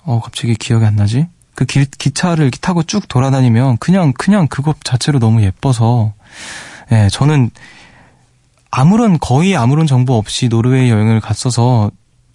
어 0.05 0.21
갑자기 0.21 0.55
기억이 0.55 0.85
안 0.85 0.97
나지? 0.97 1.27
그 1.55 1.65
기, 1.65 1.87
기차를 1.87 2.51
타고 2.51 2.83
쭉 2.83 3.09
돌아다니면 3.09 3.79
그냥 3.79 4.13
그냥 4.13 4.49
그것 4.49 4.77
자체로 4.83 5.19
너무 5.19 5.43
예뻐서 5.43 6.13
예 6.93 7.09
저는 7.11 7.51
아무런 8.71 9.19
거의 9.19 9.57
아무런 9.57 9.87
정보 9.87 10.15
없이 10.15 10.49
노르웨이 10.49 10.91
여행을 10.91 11.21
갔어서 11.21 11.91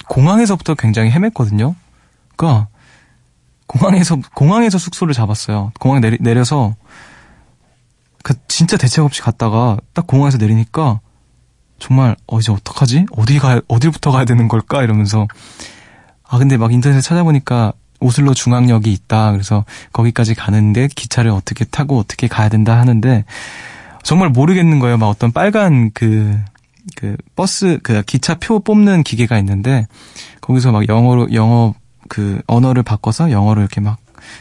공항에서부터 0.07 0.75
굉장히 0.75 1.11
헤맸거든요. 1.11 1.75
그러니까 2.35 2.67
공항에서 3.67 4.17
공항에서 4.33 4.77
숙소를 4.77 5.13
잡았어요. 5.13 5.71
공항에 5.79 5.99
내리, 5.99 6.17
내려서 6.19 6.75
그 8.23 8.33
진짜 8.47 8.77
대책 8.77 9.03
없이 9.03 9.21
갔다가 9.21 9.77
딱 9.93 10.07
공항에서 10.07 10.37
내리니까 10.37 11.01
정말 11.77 12.15
어 12.27 12.39
이제 12.39 12.51
어떡하지? 12.51 13.05
어디 13.11 13.37
가 13.39 13.61
어디부터 13.67 14.11
가야 14.11 14.25
되는 14.25 14.47
걸까 14.47 14.81
이러면서 14.81 15.27
아 16.29 16.37
근데 16.37 16.57
막 16.57 16.71
인터넷에 16.71 17.01
찾아보니까 17.01 17.73
오슬로 17.99 18.33
중앙역이 18.33 18.91
있다. 18.93 19.31
그래서 19.31 19.65
거기까지 19.91 20.35
가는데 20.35 20.87
기차를 20.87 21.31
어떻게 21.31 21.65
타고 21.65 21.97
어떻게 21.99 22.27
가야 22.27 22.47
된다 22.49 22.79
하는데 22.79 23.25
정말 24.03 24.29
모르겠는 24.29 24.79
거예요. 24.79 24.97
막 24.97 25.07
어떤 25.07 25.31
빨간 25.31 25.91
그, 25.93 26.37
그 26.95 27.17
버스, 27.35 27.79
그 27.83 28.01
기차표 28.03 28.59
뽑는 28.59 29.03
기계가 29.03 29.37
있는데 29.39 29.87
거기서 30.41 30.71
막 30.71 30.87
영어로, 30.87 31.33
영어 31.33 31.73
그 32.07 32.41
언어를 32.47 32.83
바꿔서 32.83 33.31
영어로 33.31 33.59
이렇게 33.61 33.81
막 33.81 33.97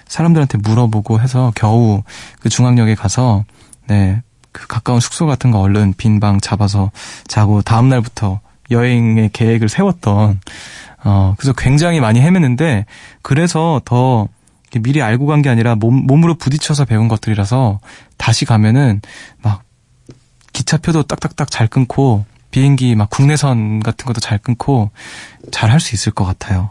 사람들한테 0.07 0.59
물어보고 0.59 1.20
해서 1.20 1.53
겨우 1.57 2.03
그 2.40 2.48
중앙역에 2.48 2.94
가서 2.94 3.44
네, 3.88 4.22
그 4.53 4.66
가까운 4.68 5.01
숙소 5.01 5.27
같은 5.27 5.51
거 5.51 5.61
얼른 5.61 5.94
빈 5.96 6.20
방 6.20 6.40
잡아서 6.40 6.90
자고 7.27 7.62
다음 7.62 7.88
날부터 7.88 8.40
여행의 8.70 9.31
계획을 9.33 9.68
세웠던 9.68 10.40
어 11.04 11.34
그래서 11.38 11.52
굉장히 11.56 12.00
많이 12.00 12.20
헤맸는데 12.20 12.84
그래서 13.22 13.80
더 13.84 14.28
미리 14.80 15.00
알고 15.00 15.26
간 15.26 15.42
게 15.42 15.48
아니라 15.48 15.74
몸, 15.76 16.06
몸으로 16.06 16.34
부딪혀서 16.34 16.84
배운 16.84 17.08
것들이라서 17.08 17.80
다시 18.16 18.44
가면은 18.44 19.00
막 19.42 19.62
기차표도 20.52 21.04
딱딱딱 21.04 21.50
잘 21.50 21.68
끊고 21.68 22.24
비행기 22.50 22.94
막 22.94 23.08
국내선 23.11 23.80
같은 23.80 24.06
것도 24.06 24.20
잘 24.20 24.38
끊고 24.38 24.90
잘 25.52 25.70
할 25.70 25.80
수 25.80 25.94
있을 25.94 26.12
것 26.12 26.24
같아요. 26.24 26.70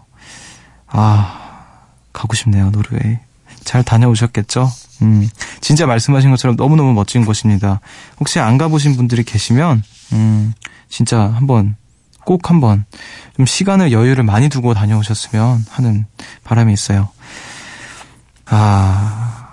아, 0.88 1.78
가고 2.14 2.34
싶네요, 2.36 2.72
노르웨이. 2.72 3.18
잘 3.64 3.84
다녀오셨겠죠? 3.84 4.70
음, 5.02 5.30
진짜 5.62 5.86
말씀하신 5.86 6.30
것처럼 6.32 6.56
너무너무 6.56 6.94
멋진 6.94 7.26
곳입니다. 7.26 7.80
혹시 8.20 8.40
안 8.40 8.58
가보신 8.58 8.96
분들이 8.96 9.24
계시면, 9.24 9.84
음, 10.14 10.54
진짜 10.90 11.20
한번, 11.22 11.76
꼭 12.28 12.50
한번, 12.50 12.84
좀 13.38 13.46
시간을 13.46 13.94
여유를 13.94 14.24
많이 14.26 14.50
두고 14.50 14.74
다녀오셨으면 14.74 15.66
하는 15.70 16.06
바람이 16.44 16.74
있어요. 16.74 17.08
아, 18.46 19.48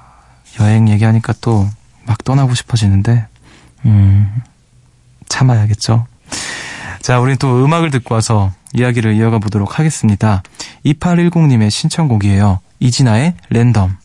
여행 0.61 0.89
얘기하니까 0.89 1.33
또 1.41 1.71
막 2.07 2.23
떠나고 2.25 2.55
싶어지는데, 2.55 3.27
음, 3.85 4.43
참아야겠죠? 5.29 6.07
자, 7.01 7.21
우린 7.21 7.37
또 7.37 7.65
음악을 7.65 7.91
듣고 7.91 8.15
와서 8.15 8.53
이야기를 8.75 9.15
이어가 9.15 9.39
보도록 9.39 9.79
하겠습니다. 9.79 10.43
2810님의 10.87 11.71
신청곡이에요. 11.71 12.61
이진아의 12.81 13.35
랜덤. 13.51 13.97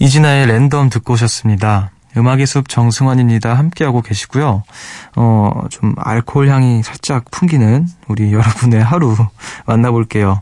이진아의 0.00 0.46
랜덤 0.46 0.90
듣고 0.90 1.14
오셨습니다. 1.14 1.90
음악의 2.16 2.46
숲 2.46 2.68
정승환입니다. 2.68 3.54
함께하고 3.54 4.00
계시고요. 4.00 4.62
어, 5.16 5.62
좀 5.70 5.94
알코올 5.98 6.48
향이 6.48 6.82
살짝 6.82 7.30
풍기는 7.30 7.86
우리 8.06 8.32
여러분의 8.32 8.82
하루 8.82 9.16
만나볼게요. 9.66 10.40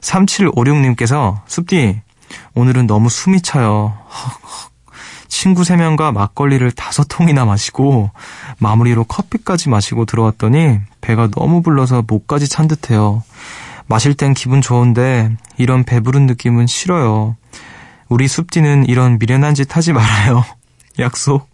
3756님께서 0.00 1.40
숲디, 1.46 2.00
오늘은 2.54 2.86
너무 2.86 3.08
숨이 3.08 3.42
차요. 3.42 3.94
친구 5.28 5.62
3명과 5.62 6.12
막걸리를 6.12 6.70
5통이나 6.72 7.46
마시고 7.46 8.10
마무리로 8.58 9.04
커피까지 9.04 9.68
마시고 9.68 10.04
들어왔더니 10.04 10.80
배가 11.00 11.28
너무 11.28 11.62
불러서 11.62 12.02
목까지 12.06 12.48
찬 12.48 12.68
듯해요. 12.68 13.22
마실 13.86 14.14
땐 14.14 14.34
기분 14.34 14.60
좋은데 14.60 15.30
이런 15.56 15.84
배부른 15.84 16.26
느낌은 16.26 16.66
싫어요. 16.66 17.36
우리 18.10 18.28
숲디는 18.28 18.86
이런 18.86 19.18
미련한 19.18 19.54
짓 19.54 19.74
하지 19.74 19.92
말아요. 19.94 20.44
약속. 20.98 21.48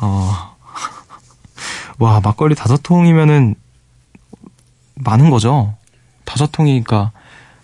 어. 0.00 0.56
와, 1.98 2.20
막걸리 2.20 2.54
다섯 2.54 2.82
통이면은 2.82 3.54
많은 4.94 5.28
거죠. 5.30 5.74
다섯 6.24 6.50
통이니까 6.52 7.10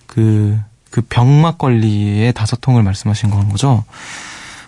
그, 0.07 0.59
그 0.91 1.01
병막걸리의 1.03 2.33
다섯 2.35 2.61
통을 2.61 2.83
말씀하신 2.83 3.31
건 3.31 3.49
거죠. 3.49 3.85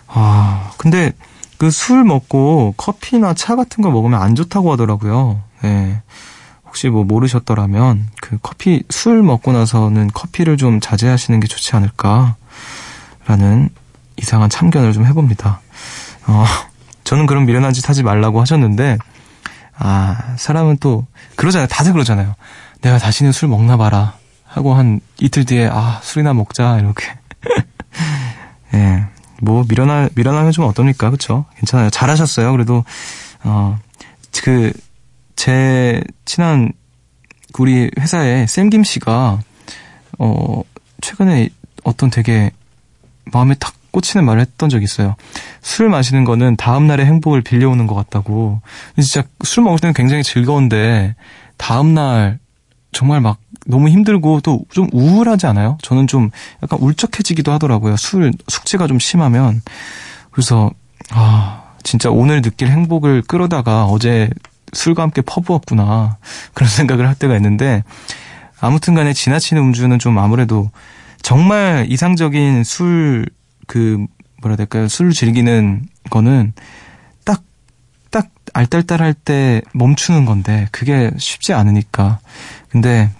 아, 0.07 0.71
근데 0.77 1.11
그 1.57 1.69
술 1.69 2.05
먹고 2.05 2.73
커피나 2.77 3.33
차 3.33 3.55
같은 3.57 3.83
거 3.83 3.91
먹으면 3.91 4.21
안 4.21 4.33
좋다고 4.33 4.71
하더라고요. 4.71 5.41
네. 5.61 6.01
혹시 6.65 6.87
뭐 6.87 7.03
모르셨더라면 7.03 8.07
그 8.21 8.37
커피, 8.41 8.83
술 8.89 9.21
먹고 9.23 9.51
나서는 9.51 10.09
커피를 10.13 10.55
좀 10.55 10.79
자제하시는 10.79 11.37
게 11.41 11.47
좋지 11.47 11.75
않을까. 11.75 12.37
라는 13.29 13.69
이상한 14.17 14.49
참견을 14.49 14.91
좀 14.91 15.05
해봅니다. 15.05 15.61
어, 16.25 16.45
저는 17.03 17.27
그런 17.27 17.45
미련한 17.45 17.73
짓 17.73 17.87
하지 17.87 18.01
말라고 18.01 18.41
하셨는데, 18.41 18.97
아, 19.77 20.33
사람은 20.35 20.77
또, 20.79 21.05
그러잖아요. 21.35 21.67
다들 21.67 21.93
그러잖아요. 21.93 22.33
내가 22.81 22.97
다시는 22.97 23.31
술 23.31 23.47
먹나 23.47 23.77
봐라. 23.77 24.15
하고 24.45 24.73
한 24.73 24.99
이틀 25.19 25.45
뒤에, 25.45 25.69
아, 25.71 25.99
술이나 26.01 26.33
먹자. 26.33 26.79
이렇게. 26.79 27.05
예. 28.73 29.05
뭐, 29.43 29.63
미련하, 29.69 30.09
미련하면 30.15 30.51
좀 30.51 30.65
어떻습니까? 30.65 31.11
그쵸? 31.11 31.45
괜찮아요. 31.57 31.91
잘하셨어요. 31.91 32.51
그래도, 32.51 32.83
어, 33.43 33.77
그, 34.43 34.73
제 35.35 36.01
친한 36.25 36.73
우리 37.59 37.91
회사에 37.99 38.47
쌤김 38.47 38.83
씨가, 38.83 39.39
어, 40.17 40.61
최근에 41.01 41.49
어떤 41.83 42.09
되게 42.09 42.51
마음에 43.33 43.55
탁 43.59 43.73
꽂히는 43.91 44.25
말을 44.25 44.41
했던 44.41 44.69
적이 44.69 44.83
있어요. 44.83 45.15
술 45.61 45.89
마시는 45.89 46.23
거는 46.23 46.55
다음날의 46.57 47.05
행복을 47.05 47.41
빌려오는 47.41 47.87
것 47.87 47.95
같다고. 47.95 48.61
진짜 48.95 49.23
술 49.43 49.63
먹을 49.63 49.79
때는 49.79 49.93
굉장히 49.93 50.23
즐거운데, 50.23 51.15
다음날 51.57 52.39
정말 52.91 53.21
막 53.21 53.37
너무 53.65 53.89
힘들고 53.89 54.41
또 54.41 54.61
좀 54.71 54.87
우울하지 54.93 55.47
않아요? 55.47 55.77
저는 55.81 56.07
좀 56.07 56.29
약간 56.63 56.79
울적해지기도 56.79 57.51
하더라고요. 57.51 57.97
술, 57.97 58.31
숙제가 58.47 58.87
좀 58.87 58.99
심하면. 58.99 59.61
그래서, 60.31 60.71
아, 61.11 61.63
진짜 61.83 62.09
오늘 62.11 62.41
느낄 62.41 62.67
행복을 62.69 63.23
끌어다가 63.23 63.85
어제 63.85 64.29
술과 64.73 65.01
함께 65.03 65.21
퍼부었구나. 65.21 66.17
그런 66.53 66.69
생각을 66.69 67.07
할 67.07 67.15
때가 67.15 67.35
있는데, 67.37 67.83
아무튼 68.61 68.93
간에 68.93 69.13
지나치는 69.13 69.61
음주는 69.61 69.97
좀 69.99 70.17
아무래도 70.19 70.69
정말 71.29 71.85
이상적인 71.87 72.63
술, 72.63 73.27
그, 73.67 74.03
뭐라 74.41 74.53
해야 74.53 74.57
될까요? 74.57 74.87
술을 74.87 75.11
즐기는 75.11 75.85
거는 76.09 76.53
딱, 77.23 77.43
딱 78.09 78.29
알딸딸할 78.51 79.13
때 79.13 79.61
멈추는 79.75 80.25
건데, 80.25 80.67
그게 80.71 81.11
쉽지 81.19 81.53
않으니까. 81.53 82.17
근데, 82.69 83.11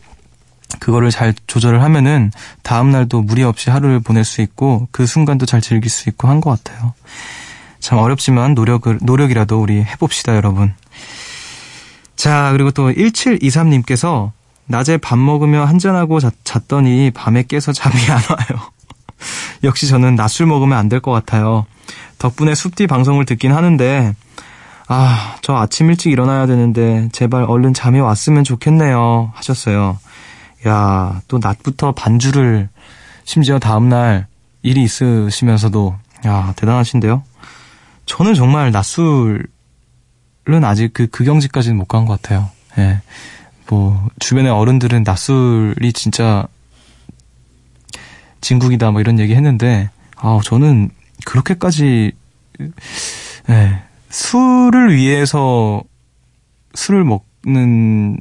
그거를 0.80 1.12
잘 1.12 1.36
조절을 1.46 1.84
하면은 1.84 2.32
다음 2.64 2.90
날도 2.90 3.22
무리 3.22 3.44
없이 3.44 3.70
하루를 3.70 4.00
보낼 4.00 4.26
수 4.26 4.42
있고 4.42 4.88
그 4.90 5.06
순간도 5.06 5.46
잘 5.46 5.62
즐길 5.62 5.92
수 5.92 6.10
있고 6.10 6.28
한 6.28 6.42
것 6.42 6.64
같아요. 6.64 6.96
참 7.80 8.00
어렵지만 8.00 8.56
노력을, 8.56 8.98
노력이라도 9.04 9.62
우리 9.62 9.84
해봅시다, 9.84 10.36
여러분. 10.36 10.74
자, 12.16 12.50
그리고 12.54 12.72
또 12.72 12.90
1723님께서 12.92 14.32
낮에 14.70 14.98
밥 14.98 15.18
먹으며 15.18 15.66
한잔하고 15.66 16.20
자, 16.20 16.32
잤더니 16.44 17.12
밤에 17.12 17.44
깨서 17.44 17.74
잠이 17.74 17.96
안 18.10 18.18
와요. 18.30 18.62
역시 19.64 19.88
저는 19.88 20.16
낮술 20.16 20.46
먹으면 20.46 20.78
안 20.78 20.90
될 20.90 21.02
것 21.02 21.12
같아요. 21.12 21.66
덕분에 22.20 22.54
숲디 22.54 22.86
방송을 22.88 23.26
듣긴 23.26 23.52
하는데, 23.52 24.14
아, 24.88 25.36
저 25.42 25.56
아침 25.56 25.90
일찍 25.90 26.12
일어나야 26.12 26.46
되는데, 26.46 27.10
제발 27.12 27.44
얼른 27.44 27.74
잠이 27.74 28.00
왔으면 28.00 28.44
좋겠네요. 28.44 29.32
하셨어요. 29.36 29.98
야, 30.68 31.22
또 31.28 31.40
낮부터 31.42 31.94
반주를, 31.94 32.70
심지어 33.24 33.58
다음날 33.58 34.28
일이 34.62 34.84
있으시면서도, 34.84 35.96
야, 36.28 36.54
대단하신데요? 36.58 37.24
저는 38.06 38.34
정말 38.36 38.72
낮술은 38.72 39.46
아직 40.64 40.94
그 40.94 41.08
극영지까지는 41.08 41.78
못 41.78 41.88
간 41.88 42.06
것 42.06 42.22
같아요. 42.22 42.50
예. 42.78 43.02
뭐, 43.70 44.10
주변의 44.20 44.52
어른들은 44.52 45.04
낮술이 45.04 45.94
진짜 45.94 46.48
진국이다 48.42 48.92
뭐 48.92 49.02
이런 49.02 49.20
얘기 49.20 49.36
했는데, 49.36 49.90
아, 50.16 50.40
저는 50.44 50.90
그렇게까지, 51.26 52.12
예, 53.50 53.82
술을 54.10 54.96
위해서 54.96 55.84
술을 56.74 57.04
먹는 57.04 58.18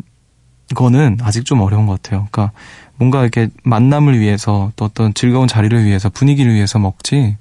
거는 0.75 1.19
아직 1.23 1.45
좀 1.45 1.61
어려운 1.61 1.87
것 1.87 2.03
같아요. 2.03 2.29
그러니까 2.31 2.53
뭔가 2.97 3.23
이렇게 3.23 3.49
만남을 3.63 4.19
위해서 4.19 4.73
또 4.77 4.85
어떤 4.85 5.15
즐거운 5.15 5.49
자리를 5.49 5.85
위해서 5.85 6.09
분위기를 6.09 6.53
위해서 6.53 6.79
먹지, 6.79 7.37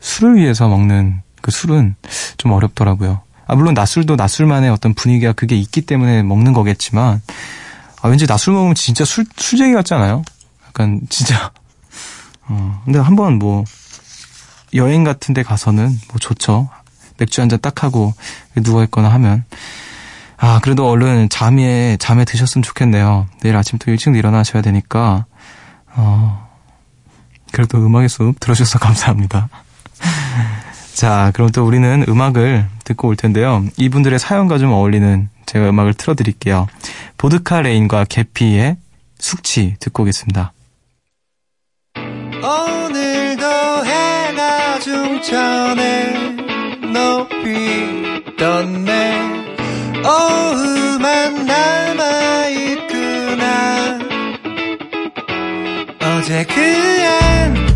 술을 0.00 0.36
위해서 0.36 0.68
먹는 0.68 1.22
그 1.40 1.50
술은 1.50 1.94
좀 2.36 2.52
어렵더라고요. 2.52 3.22
아, 3.46 3.54
물론 3.54 3.74
낮술도 3.74 4.16
낮술만의 4.16 4.70
어떤 4.70 4.94
분위기가 4.94 5.32
그게 5.32 5.56
있기 5.56 5.82
때문에 5.82 6.22
먹는 6.22 6.52
거겠지만, 6.52 7.20
아, 8.02 8.08
왠지 8.08 8.26
낮술 8.26 8.54
먹으면 8.54 8.74
진짜 8.74 9.04
술, 9.04 9.24
술쟁이 9.36 9.72
같지 9.74 9.94
않아요? 9.94 10.22
약간, 10.66 11.00
진짜. 11.08 11.52
어, 12.48 12.82
근데 12.84 12.98
한번 12.98 13.38
뭐, 13.38 13.64
여행 14.74 15.04
같은 15.04 15.34
데 15.34 15.42
가서는 15.42 15.88
뭐 16.08 16.18
좋죠. 16.18 16.68
맥주 17.16 17.40
한 17.40 17.48
잔 17.48 17.60
딱 17.60 17.84
하고 17.84 18.12
누워있거나 18.56 19.08
하면. 19.08 19.44
아, 20.36 20.58
그래도 20.62 20.88
얼른 20.90 21.28
잠에, 21.28 21.96
잠에 22.00 22.24
드셨으면 22.24 22.62
좋겠네요. 22.64 23.28
내일 23.40 23.56
아침 23.56 23.78
또 23.78 23.90
일찍 23.90 24.14
일어나셔야 24.16 24.62
되니까, 24.62 25.26
어, 25.94 26.48
그래도 27.52 27.78
음악의 27.78 28.08
숲 28.08 28.40
들어주셔서 28.40 28.78
감사합니다. 28.84 29.48
자, 30.94 31.32
그럼 31.34 31.50
또 31.50 31.66
우리는 31.66 32.04
음악을 32.08 32.66
듣고 32.84 33.08
올 33.08 33.16
텐데요. 33.16 33.64
이분들의 33.76 34.18
사연과 34.18 34.58
좀 34.58 34.70
어울리는 34.70 35.28
제가 35.44 35.68
음악을 35.68 35.94
틀어드릴게요. 35.94 36.68
보드카 37.18 37.62
레인과 37.62 38.04
개피의 38.04 38.76
숙취 39.18 39.74
듣고 39.80 40.04
오겠습니다. 40.04 40.52
오늘도 41.96 43.44
해가 43.84 44.78
중천에 44.78 46.14
높이 46.92 48.36
떴네 48.38 49.44
오후만 49.98 51.46
남아있구나 51.46 53.38
어제 56.00 56.44
그엔 56.44 57.73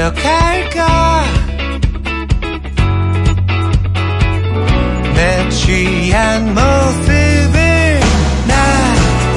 기억할까 0.00 1.24
내 5.14 5.48
취한 5.50 6.54
모습을 6.54 8.00
나 8.48 8.54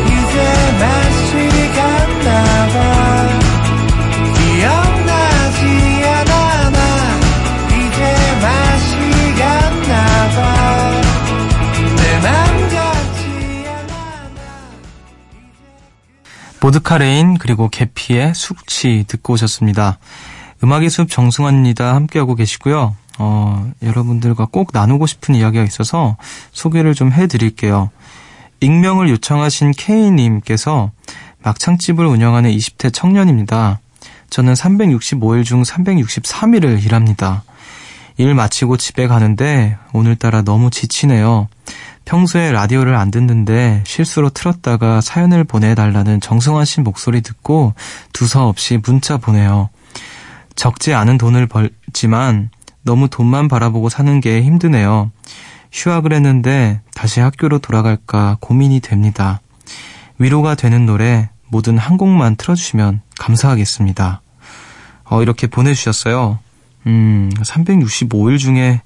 이제 0.05 0.37
맛이 0.79 1.31
갔나봐. 1.75 2.75
기억나지 4.37 5.59
않아 6.05 6.69
나 6.69 6.79
이제 7.67 7.99
맛이 8.41 8.93
갔나봐. 9.39 10.37
내맘 11.97 12.23
같지 12.69 13.65
않아 13.67 13.91
보드카 16.61 16.99
레인 16.99 17.37
그리고 17.37 17.67
개피의 17.67 18.33
숙취 18.33 19.03
듣고 19.09 19.33
오셨습니다. 19.33 19.99
음악의 20.63 20.89
숲 20.89 21.09
정승환입니다. 21.09 21.93
함께하고 21.93 22.35
계시고요. 22.35 22.95
어, 23.19 23.71
여러분들과 23.83 24.47
꼭 24.49 24.69
나누고 24.73 25.07
싶은 25.07 25.35
이야기가 25.35 25.63
있어서 25.65 26.15
소개를 26.53 26.95
좀 26.95 27.11
해드릴게요. 27.11 27.89
익명을 28.61 29.09
요청하신 29.09 29.71
K님께서 29.71 30.91
막창집을 31.43 32.05
운영하는 32.05 32.49
20대 32.51 32.93
청년입니다. 32.93 33.81
저는 34.29 34.53
365일 34.53 35.43
중 35.43 35.63
363일을 35.63 36.83
일합니다. 36.83 37.43
일 38.17 38.33
마치고 38.33 38.77
집에 38.77 39.07
가는데 39.07 39.77
오늘따라 39.91 40.43
너무 40.43 40.69
지치네요. 40.69 41.49
평소에 42.05 42.51
라디오를 42.51 42.95
안 42.95 43.11
듣는데 43.11 43.83
실수로 43.85 44.29
틀었다가 44.29 45.01
사연을 45.01 45.43
보내달라는 45.43 46.21
정승환 46.21 46.63
씨 46.65 46.81
목소리 46.81 47.21
듣고 47.21 47.73
두서없이 48.13 48.79
문자 48.83 49.17
보내요. 49.17 49.69
적지 50.55 50.93
않은 50.93 51.17
돈을 51.17 51.47
벌지만 51.47 52.49
너무 52.83 53.09
돈만 53.09 53.47
바라보고 53.47 53.89
사는 53.89 54.19
게 54.19 54.41
힘드네요. 54.43 55.11
휴학을 55.71 56.13
했는데 56.13 56.81
다시 56.93 57.19
학교로 57.19 57.59
돌아갈까 57.59 58.37
고민이 58.39 58.79
됩니다. 58.79 59.41
위로가 60.19 60.55
되는 60.55 60.85
노래 60.85 61.29
뭐든 61.47 61.77
한 61.77 61.97
곡만 61.97 62.35
틀어주시면 62.35 63.01
감사하겠습니다. 63.19 64.21
어, 65.05 65.21
이렇게 65.21 65.47
보내주셨어요. 65.47 66.39
음, 66.85 67.31
365일 67.37 68.37
중에 68.37 68.81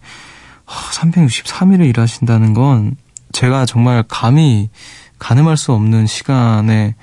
363일을 0.65 1.87
일하신다는 1.89 2.53
건 2.53 2.95
제가 3.31 3.65
정말 3.65 4.03
감히 4.07 4.69
가늠할 5.19 5.57
수 5.57 5.73
없는 5.73 6.07
시간의 6.07 6.95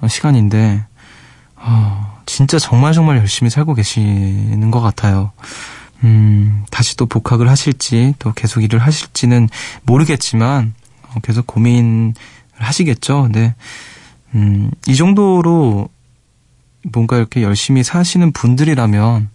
어, 0.00 0.08
시간인데 0.08 0.84
어, 1.56 2.15
진짜 2.26 2.58
정말 2.58 2.92
정말 2.92 3.18
열심히 3.18 3.50
살고 3.50 3.74
계시는 3.74 4.70
것 4.70 4.80
같아요. 4.80 5.32
음, 6.04 6.64
다시 6.70 6.96
또 6.96 7.06
복학을 7.06 7.48
하실지 7.48 8.14
또 8.18 8.32
계속 8.32 8.62
일을 8.62 8.80
하실지는 8.80 9.48
모르겠지만 9.84 10.74
어, 11.08 11.20
계속 11.22 11.46
고민을 11.46 12.12
하시겠죠. 12.54 13.22
근데 13.22 13.54
음, 14.34 14.70
이 14.86 14.96
정도로 14.96 15.88
뭔가 16.92 17.16
이렇게 17.16 17.42
열심히 17.42 17.82
사시는 17.82 18.32
분들이라면 18.32 19.30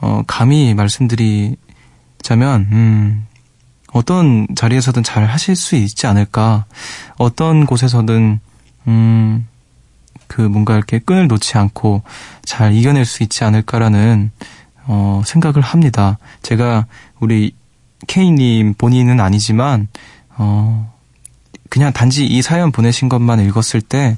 어, 0.00 0.22
감히 0.26 0.74
말씀드리자면 0.74 1.56
음, 2.72 3.26
어떤 3.92 4.46
자리에서든 4.54 5.02
잘 5.02 5.26
하실 5.26 5.56
수 5.56 5.76
있지 5.76 6.06
않을까. 6.06 6.66
어떤 7.16 7.66
곳에서든 7.66 8.40
음, 8.86 9.48
그 10.28 10.40
뭔가 10.40 10.76
이렇게 10.76 10.98
끈을 10.98 11.26
놓지 11.26 11.58
않고 11.58 12.02
잘 12.44 12.74
이겨낼 12.74 13.04
수 13.04 13.22
있지 13.22 13.44
않을까라는 13.44 14.30
어, 14.86 15.22
생각을 15.26 15.60
합니다. 15.60 16.18
제가 16.42 16.86
우리 17.18 17.54
K님 18.06 18.74
본인은 18.74 19.18
아니지만 19.20 19.88
어, 20.36 20.94
그냥 21.68 21.92
단지 21.92 22.24
이 22.24 22.40
사연 22.42 22.72
보내신 22.72 23.08
것만 23.08 23.40
읽었을 23.40 23.80
때 23.80 24.16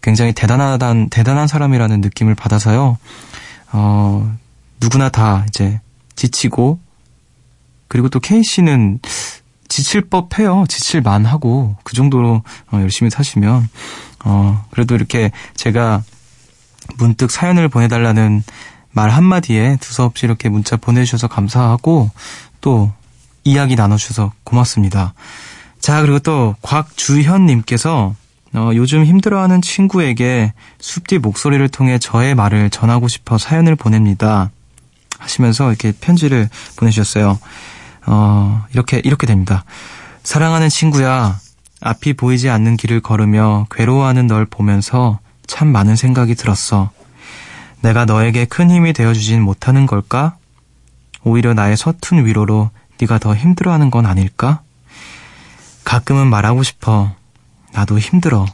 굉장히 0.00 0.32
대단하단, 0.32 1.10
대단한 1.10 1.46
사람이라는 1.48 2.00
느낌을 2.00 2.34
받아서요. 2.34 2.98
어, 3.72 4.36
누구나 4.80 5.08
다 5.08 5.44
이제 5.48 5.80
지치고, 6.14 6.78
그리고 7.88 8.08
또 8.08 8.20
K 8.20 8.42
씨는 8.42 9.00
지칠 9.68 10.02
법해요. 10.02 10.66
지칠 10.68 11.02
만하고, 11.02 11.76
그 11.82 11.94
정도로 11.94 12.42
어, 12.70 12.80
열심히 12.80 13.10
사시면, 13.10 13.68
어, 14.24 14.64
그래도 14.70 14.94
이렇게 14.94 15.30
제가 15.54 16.02
문득 16.96 17.30
사연을 17.30 17.68
보내달라는 17.68 18.42
말 18.90 19.10
한마디에 19.10 19.76
두서없이 19.80 20.26
이렇게 20.26 20.48
문자 20.48 20.76
보내주셔서 20.76 21.28
감사하고, 21.28 22.10
또 22.60 22.92
이야기 23.44 23.76
나눠주셔서 23.76 24.32
고맙습니다. 24.44 25.14
자, 25.80 26.00
그리고 26.02 26.18
또 26.18 26.54
곽주현님께서 26.62 28.14
어, 28.54 28.70
요즘 28.74 29.04
힘들어하는 29.04 29.60
친구에게 29.60 30.54
숲뒤 30.80 31.18
목소리를 31.18 31.68
통해 31.68 31.98
저의 31.98 32.34
말을 32.34 32.70
전하고 32.70 33.06
싶어 33.06 33.36
사연을 33.36 33.76
보냅니다. 33.76 34.50
하시면서 35.18 35.68
이렇게 35.68 35.92
편지를 35.92 36.48
보내주셨어요. 36.76 37.38
어, 38.06 38.64
이렇게, 38.72 39.02
이렇게 39.04 39.26
됩니다. 39.26 39.64
사랑하는 40.22 40.70
친구야, 40.70 41.38
앞이 41.80 42.14
보이지 42.14 42.50
않는 42.50 42.76
길을 42.76 43.00
걸으며 43.00 43.66
괴로워하는 43.70 44.26
널 44.26 44.44
보면서 44.44 45.20
참 45.46 45.68
많은 45.68 45.96
생각이 45.96 46.34
들었어. 46.34 46.90
내가 47.80 48.04
너에게 48.04 48.44
큰 48.44 48.70
힘이 48.70 48.92
되어주진 48.92 49.40
못하는 49.40 49.86
걸까? 49.86 50.36
오히려 51.22 51.54
나의 51.54 51.76
서툰 51.76 52.26
위로로 52.26 52.70
네가 53.00 53.18
더 53.18 53.34
힘들어하는 53.34 53.90
건 53.90 54.06
아닐까? 54.06 54.62
가끔은 55.84 56.26
말하고 56.26 56.62
싶어. 56.62 57.14
나도 57.72 57.98
힘들어. 57.98 58.46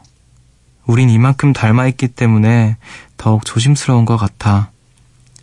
우린 0.87 1.09
이만큼 1.09 1.53
닮아있기 1.53 2.09
때문에 2.09 2.77
더욱 3.17 3.45
조심스러운 3.47 4.05
것 4.05 4.17
같아. 4.17 4.71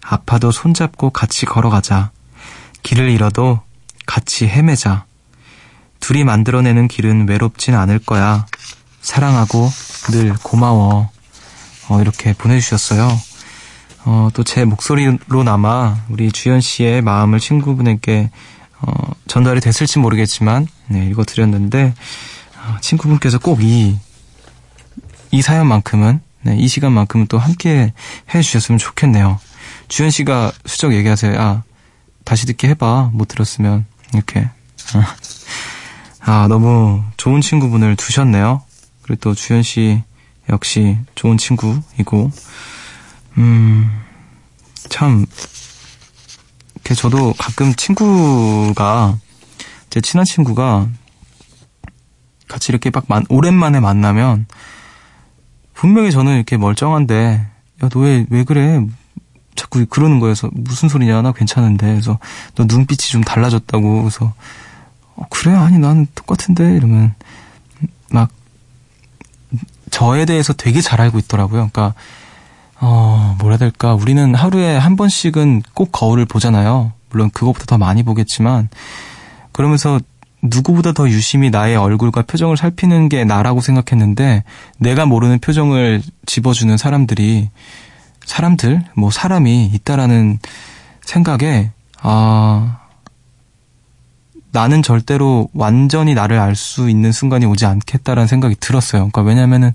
아파도 0.01 0.51
손잡고 0.51 1.09
같이 1.09 1.45
걸어가자. 1.45 2.11
길을 2.83 3.09
잃어도 3.09 3.61
같이 4.05 4.47
헤매자. 4.47 5.05
둘이 6.01 6.23
만들어내는 6.25 6.87
길은 6.89 7.29
외롭진 7.29 7.73
않을 7.75 7.99
거야. 7.99 8.45
사랑하고 9.01 9.69
늘 10.11 10.33
고마워. 10.43 11.09
어, 11.87 12.01
이렇게 12.01 12.33
보내주셨어요. 12.33 13.09
어, 14.03 14.29
또 14.33 14.43
제 14.43 14.65
목소리로나마 14.65 15.95
우리 16.09 16.31
주현 16.31 16.59
씨의 16.59 17.01
마음을 17.01 17.39
친구분에게 17.39 18.29
어, 18.81 18.91
전달이 19.27 19.61
됐을지 19.61 19.99
모르겠지만 19.99 20.67
네, 20.87 21.05
읽어드렸는데 21.07 21.93
어, 22.57 22.77
친구분께서 22.81 23.37
꼭 23.39 23.61
이 23.61 23.97
이 25.33 25.41
사연만큼은 25.41 26.19
네, 26.41 26.57
이 26.57 26.67
시간만큼은 26.67 27.27
또 27.27 27.37
함께 27.37 27.93
해주셨으면 28.33 28.77
좋겠네요. 28.79 29.39
주현 29.87 30.09
씨가 30.11 30.51
수적 30.65 30.93
얘기하세요. 30.93 31.39
아 31.39 31.63
다시 32.25 32.45
듣기 32.47 32.67
해봐. 32.67 33.11
못 33.13 33.29
들었으면 33.29 33.85
이렇게 34.13 34.49
아 36.23 36.47
너무 36.47 37.03
좋은 37.17 37.41
친구분을 37.41 37.95
두셨네요. 37.95 38.61
그리고 39.01 39.19
또 39.21 39.33
주현 39.35 39.63
씨 39.63 40.03
역시 40.49 40.97
좋은 41.15 41.37
친구이고. 41.37 42.31
음 43.37 43.89
참 44.89 45.25
이렇게 46.73 46.95
저도 46.95 47.33
가끔 47.37 47.73
친구가 47.75 49.17
제 49.91 50.01
친한 50.01 50.25
친구가 50.25 50.87
같이 52.47 52.71
이렇게 52.71 52.89
막 52.89 53.05
만, 53.07 53.23
오랜만에 53.29 53.79
만나면 53.79 54.47
분명히 55.75 56.11
저는 56.11 56.35
이렇게 56.35 56.57
멀쩡한데 56.57 57.45
야 57.83 57.89
너 57.89 58.01
왜 58.01 58.25
왜 58.31 58.43
그래? 58.43 58.85
자꾸 59.55 59.85
그러는 59.85 60.19
거여서 60.19 60.49
무슨 60.53 60.89
소리냐? 60.89 61.21
나 61.21 61.31
괜찮은데. 61.31 61.85
그래서 61.87 62.17
너 62.55 62.65
눈빛이 62.67 62.97
좀 63.11 63.21
달라졌다고. 63.23 64.01
그래서 64.01 64.33
어, 65.21 65.25
그래 65.29 65.53
아니 65.53 65.77
나는 65.77 66.07
똑같은데 66.15 66.75
이러면 66.75 67.13
막 68.09 68.29
저에 69.91 70.25
대해서 70.25 70.53
되게 70.53 70.81
잘 70.81 70.99
알고 71.01 71.19
있더라고요. 71.19 71.69
그러니까 71.71 71.93
어, 72.81 73.35
뭐라 73.39 73.53
해야 73.53 73.57
될까. 73.59 73.93
우리는 73.93 74.33
하루에 74.33 74.75
한 74.75 74.95
번씩은 74.95 75.61
꼭 75.73 75.91
거울을 75.91 76.25
보잖아요. 76.25 76.93
물론 77.09 77.29
그것보다 77.29 77.65
더 77.65 77.77
많이 77.77 78.01
보겠지만, 78.01 78.69
그러면서 79.51 79.99
누구보다 80.41 80.91
더 80.91 81.07
유심히 81.07 81.51
나의 81.51 81.75
얼굴과 81.75 82.23
표정을 82.23 82.57
살피는 82.57 83.07
게 83.09 83.23
나라고 83.23 83.61
생각했는데, 83.61 84.43
내가 84.79 85.05
모르는 85.05 85.37
표정을 85.39 86.01
집어주는 86.25 86.75
사람들이, 86.75 87.49
사람들, 88.25 88.83
뭐 88.95 89.11
사람이 89.11 89.65
있다라는 89.75 90.39
생각에, 91.05 91.69
아, 92.01 92.79
나는 94.51 94.83
절대로 94.83 95.49
완전히 95.53 96.13
나를 96.13 96.37
알 96.39 96.55
수 96.55 96.89
있는 96.89 97.11
순간이 97.11 97.45
오지 97.45 97.65
않겠다라는 97.65 98.27
생각이 98.27 98.55
들었어요. 98.59 99.09
그러니까 99.09 99.21
왜냐면은 99.21 99.73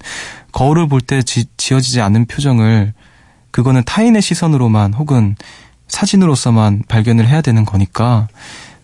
거울을 0.53 0.87
볼 0.89 1.01
때 1.01 1.23
지어지지 1.23 2.01
않는 2.01 2.27
표정을 2.27 2.93
그거는 3.51 3.83
타인의 3.87 4.21
시선으로만 4.23 4.93
혹은 4.95 5.37
사진으로서만 5.89 6.83
발견을 6.89 7.27
해야 7.27 7.41
되는 7.41 7.65
거니까 7.65 8.29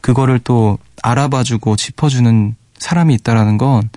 그거를 0.01 0.39
또 0.39 0.79
알아봐주고 1.03 1.77
짚어주는 1.77 2.55
사람이 2.79 3.15
있다라는 3.15 3.59
건 3.59 3.91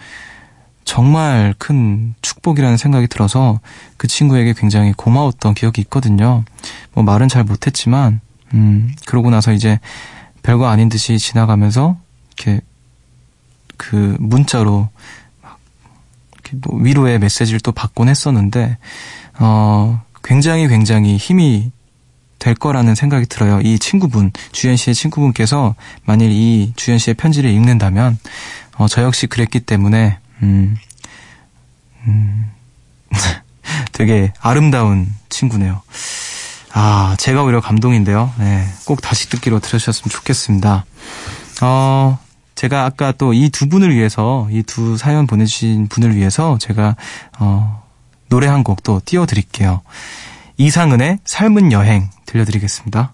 정말 0.83 1.55
큰 1.57 2.13
축복이라는 2.21 2.77
생각이 2.77 3.07
들어서 3.07 3.59
그 3.97 4.07
친구에게 4.07 4.53
굉장히 4.53 4.93
고마웠던 4.93 5.55
기억이 5.55 5.81
있거든요. 5.81 6.43
뭐 6.93 7.03
말은 7.03 7.27
잘 7.27 7.43
못했지만, 7.43 8.19
음, 8.53 8.93
그러고 9.07 9.31
나서 9.31 9.51
이제 9.51 9.79
별거 10.45 10.67
아닌 10.67 10.89
듯이 10.89 11.17
지나가면서 11.17 11.97
이렇게 12.27 12.61
그 13.77 14.15
문자로 14.19 14.87
막 15.41 15.59
이렇게 16.33 16.57
뭐 16.61 16.79
위로의 16.79 17.17
메시지를 17.17 17.59
또 17.61 17.71
받곤 17.71 18.09
했었는데 18.09 18.77
어 19.39 20.01
굉장히 20.23 20.67
굉장히 20.67 21.17
힘이 21.17 21.71
될 22.37 22.53
거라는 22.53 22.93
생각이 22.93 23.25
들어요. 23.25 23.59
이 23.61 23.79
친구분 23.79 24.31
주현 24.51 24.77
씨의 24.77 24.93
친구분께서 24.93 25.73
만일 26.03 26.29
이 26.31 26.73
주현 26.75 26.99
씨의 26.99 27.15
편지를 27.15 27.49
읽는다면 27.49 28.19
어, 28.77 28.87
저 28.87 29.01
역시 29.01 29.25
그랬기 29.25 29.61
때문에 29.61 30.19
음, 30.43 30.77
음 32.07 32.51
되게 33.93 34.31
아름다운 34.41 35.07
친구네요. 35.29 35.81
아, 36.77 37.15
제가 37.17 37.43
오히려 37.43 37.61
감동인데요. 37.61 38.33
네, 38.37 38.67
꼭 38.85 39.01
다시 39.01 39.29
듣기로 39.29 39.59
들으셨으면 39.59 40.09
좋겠습니다. 40.09 40.83
어, 41.61 42.19
제가 42.55 42.83
아까 42.83 43.13
또 43.13 43.31
이 43.33 43.49
두 43.49 43.69
분을 43.69 43.95
위해서, 43.95 44.47
이 44.51 44.61
두 44.63 44.97
사연 44.97 45.25
보내주신 45.25 45.87
분을 45.87 46.15
위해서 46.17 46.57
제가, 46.59 46.97
어, 47.39 47.81
노래 48.27 48.47
한 48.47 48.63
곡 48.63 48.83
또 48.83 49.01
띄워드릴게요. 49.05 49.81
이상은의 50.57 51.19
삶은 51.23 51.71
여행 51.71 52.09
들려드리겠습니다. 52.25 53.13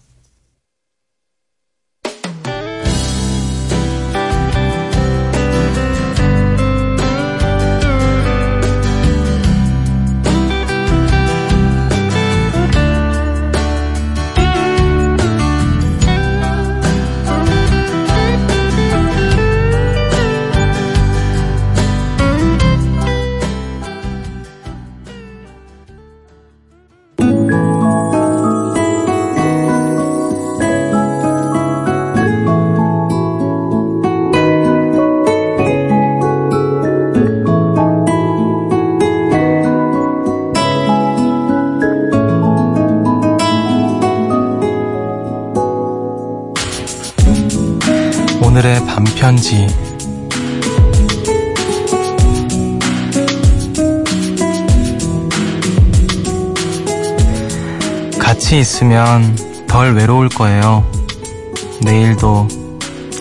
한지 49.32 49.65
같이 58.20 58.60
있으면 58.60 59.38
덜 59.67 59.94
외로울 59.94 60.28
거예요. 60.28 60.86
내일도 61.82 62.46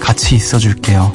같이 0.00 0.34
있어줄게요. 0.34 1.12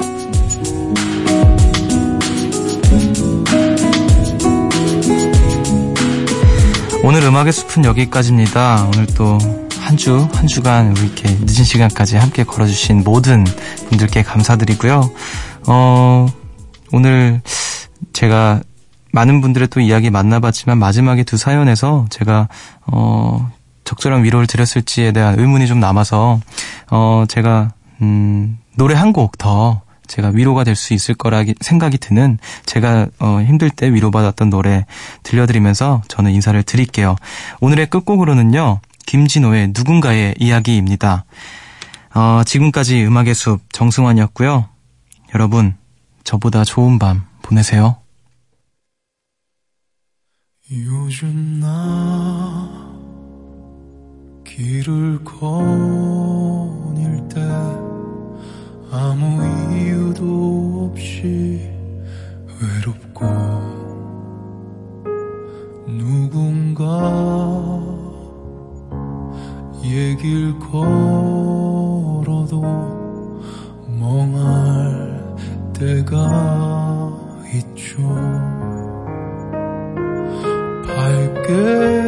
오늘 7.02 7.22
음악의 7.22 7.52
숲은 7.52 7.84
여기까지입니다. 7.84 8.88
오늘 8.94 9.06
또 9.08 9.36
한 9.86 9.96
주, 9.96 10.28
한 10.34 10.48
주간 10.48 10.96
이렇게 10.96 11.28
늦은 11.42 11.62
시간까지 11.62 12.16
함께 12.16 12.42
걸어주신 12.42 13.04
모든 13.04 13.44
분들께 13.88 14.22
감사드리고요. 14.22 15.10
어, 15.68 16.26
오늘 16.92 17.40
제가 18.12 18.60
많은 19.12 19.40
분들의 19.40 19.68
또 19.68 19.80
이야기 19.80 20.10
만나봤지만 20.10 20.78
마지막에 20.78 21.22
두 21.24 21.36
사연에서 21.36 22.06
제가, 22.10 22.48
어, 22.86 23.50
적절한 23.84 24.24
위로를 24.24 24.46
드렸을지에 24.46 25.12
대한 25.12 25.38
의문이 25.38 25.66
좀 25.66 25.80
남아서, 25.80 26.40
어, 26.90 27.24
제가, 27.28 27.72
음, 28.02 28.58
노래 28.76 28.94
한 28.94 29.12
곡 29.12 29.38
더 29.38 29.80
제가 30.06 30.28
위로가 30.28 30.62
될 30.64 30.76
수 30.76 30.94
있을 30.94 31.14
거라 31.14 31.42
생각이 31.60 31.98
드는 31.98 32.38
제가 32.64 33.08
어, 33.18 33.40
힘들 33.44 33.70
때 33.70 33.92
위로받았던 33.92 34.50
노래 34.50 34.86
들려드리면서 35.24 36.02
저는 36.08 36.30
인사를 36.32 36.62
드릴게요. 36.62 37.16
오늘의 37.60 37.86
끝곡으로는요. 37.86 38.80
김진호의 39.06 39.72
누군가의 39.76 40.34
이야기입니다. 40.38 41.24
어, 42.16 42.42
지금까지 42.44 43.04
음악의 43.04 43.34
숲 43.34 43.60
정승환이었고요. 43.74 44.70
여러분, 45.34 45.76
저보다 46.24 46.64
좋은 46.64 46.98
밤 46.98 47.26
보내세요. 47.42 47.98
요즘 50.72 51.60
나 51.60 52.96
길을 54.46 55.22
거닐 55.24 56.08
때 57.28 57.38
아무 58.90 59.76
이유도 59.76 60.90
없이 60.90 61.70
외롭고 62.58 63.26
누군가 65.86 66.86
얘길 69.84 70.58
걸어도 70.58 71.45
멍할 73.98 75.34
때가 75.72 77.16
있죠. 77.54 78.02
밝게 80.86 82.05